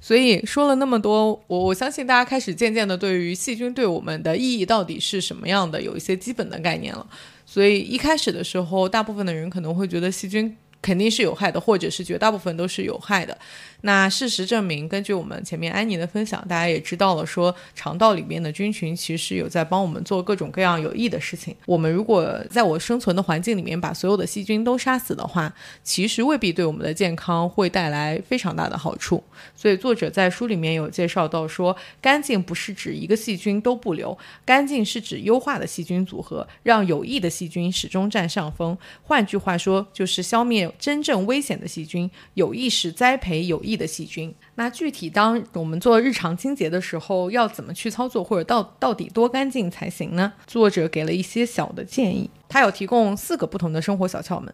[0.00, 7.06] 所以说了那么多，我我相信大家开始渐渐的对于细菌对我们的意义到底是什么样的，有一些基本的概念了。
[7.44, 10.56] 所以一开始的时候，大部分的人可能会觉得细菌。
[10.80, 13.36] 肯定是有害的，或者是绝大部分都是有害的。
[13.82, 21.54] 那事实证明，根据我们前面安妮的分享，大家也知道了，说肠道里面的菌群其实有在帮我们做各种各样有益的事情。
[21.64, 25.54] 我们如果在我生存的环境里面把所有的细菌都杀死的话，
[25.84, 29.22] 其实未必对我们的健康会带来非常大的好处。
[29.54, 38.76] 所以作者在书里面有介绍到说，干净不是指一个细菌都不留，干净是指优化的细菌组合，让有益的细菌始终占上风。
[39.04, 40.68] 换句话说，就是消灭。
[40.78, 44.34] 真正危险的细菌，有意识栽培有益的细菌。
[44.54, 50.32] 那具体当我们做日常清洁的时候，要怎么去操作，或者到到底多干净才行呢？
[50.46, 54.52] 作者给了一些小的建议，他有提供四个不同的生活小窍门。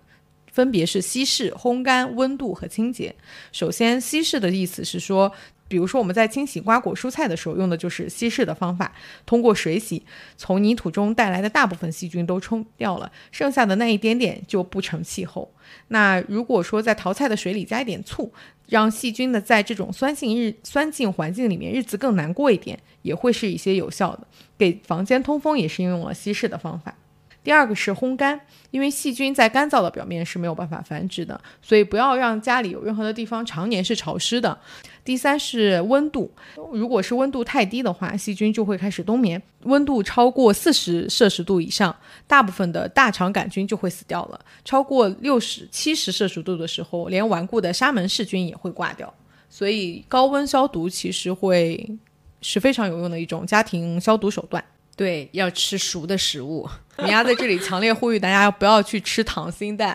[0.53, 3.13] 分别是稀释、烘干、温度和清洁。
[3.51, 5.33] 首先，稀释的意思是说，
[5.75, 8.93] 比如说我们在清洗瓜果蔬菜的时候，用的就是稀释的方法，
[9.27, 10.01] 通过水洗，
[10.37, 15.53] 从泥土中带来的大部分细菌都冲掉了，剩下的那一点点就不成气候。
[15.89, 18.33] 那如果说在淘菜的水里加一点醋，
[18.69, 24.25] 让细菌呢在这种酸性日酸性环境里面日子更难过一点，也会是一些有效的。
[24.57, 26.95] 给房间通风也是应用了稀释的方法。
[27.43, 34.59] 第二个是烘干，因为细菌在干燥的表面是没有办法繁殖的，所以不要让家里有任何的地方常年是潮湿的。
[35.05, 36.31] 第三是温度，
[36.73, 39.41] 如果是温度太低的话，细菌就会开始冬眠。
[39.65, 41.95] 温度超过四十摄氏度以上，
[42.27, 44.41] 大部分的大肠杆菌就会死掉了。
[44.65, 49.13] 超过六十七十摄氏度的时候，连顽固的沙门氏菌也会挂掉。
[49.51, 51.99] 所以高温消毒其实会
[52.41, 54.65] 是非常有用的一种家庭消毒手段。
[54.97, 56.69] 对，要吃熟的食物。
[57.03, 59.95] 米娅在这里强烈呼吁大家不要去吃溏心蛋。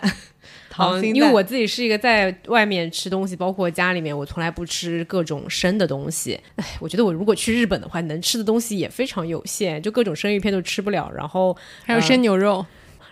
[0.70, 6.38] 溏心蛋，因为我自己是一个在外面吃东西，包括家里面，我从来不吃各种生的东西。
[6.56, 11.10] 哎，我觉得我如果去日本的话，能吃的东西也非常有限，就各种生鱼片都吃不了。
[11.14, 12.64] 然后还有生牛肉。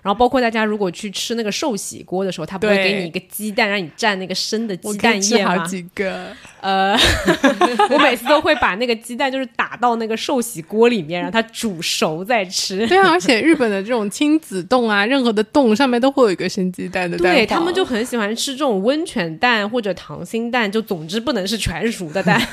[0.02, 5.58] 然后包括大家如果去吃那个寿喜锅的时候，他不会给你一个鸡蛋让你蘸那个生的鸡蛋液吗？
[5.58, 6.26] 好几个。
[6.60, 6.96] 呃，
[7.90, 12.86] 我每次都会把那个鸡蛋就是打到那个寿喜锅里面，让它煮熟再吃。
[12.86, 17.32] 对啊，而且日本的这种亲子冻啊，任何的冻上面都会有一个生鸡蛋的蛋。
[17.32, 22.40] 对他们就很喜欢吃这种温泉蛋或者溏心蛋，就总之不能是全熟的蛋。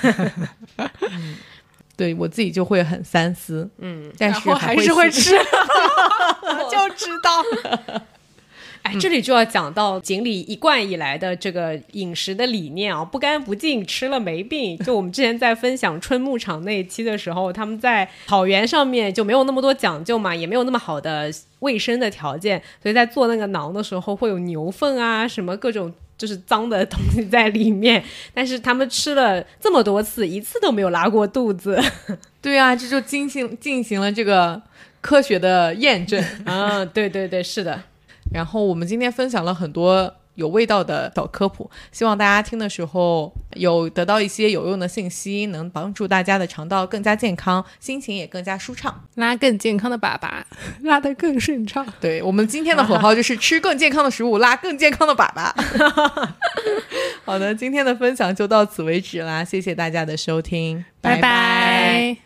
[1.97, 5.31] 对我自己就会很三思，嗯，但是还是会吃，
[6.71, 8.01] 就知道。
[8.83, 14.77] 哎，这里就要讲到锦鲤一贯以来的这个饮食的理念啊，不干不净，吃了没病。
[14.77, 21.31] 就我们之前在分享春牧场那一期的时候，他们在草原上面就没有那么多讲究嘛，也没有那么好的
[21.61, 25.91] 卫生的条件，所以在做那个馕的时候会有牛粪啊，什么各种。
[26.17, 28.03] 就是脏的东西在里面，
[28.33, 31.81] 但是他们吃了这么多次，一次都没有拉过肚子。
[32.41, 34.61] 对啊，这就进行进行了这个
[35.01, 36.23] 科学的验证。
[36.45, 37.83] 嗯， 对对对，是的。
[38.33, 40.15] 然后我们今天分享了很多。
[40.35, 50.43] 有味道的小科普，希望大家听的时候有得到一些有用的信息，能帮助大家的肠道更加健康，心情也更加舒畅，拉更健康的粑粑，
[50.83, 51.85] 拉得更顺畅。
[51.99, 56.29] 对我们今天的口号就是吃更健康的食物，拉更健康的粑粑。
[57.25, 62.24] 好的，今天的分享就到此为止啦，谢谢大家的收听，拜拜。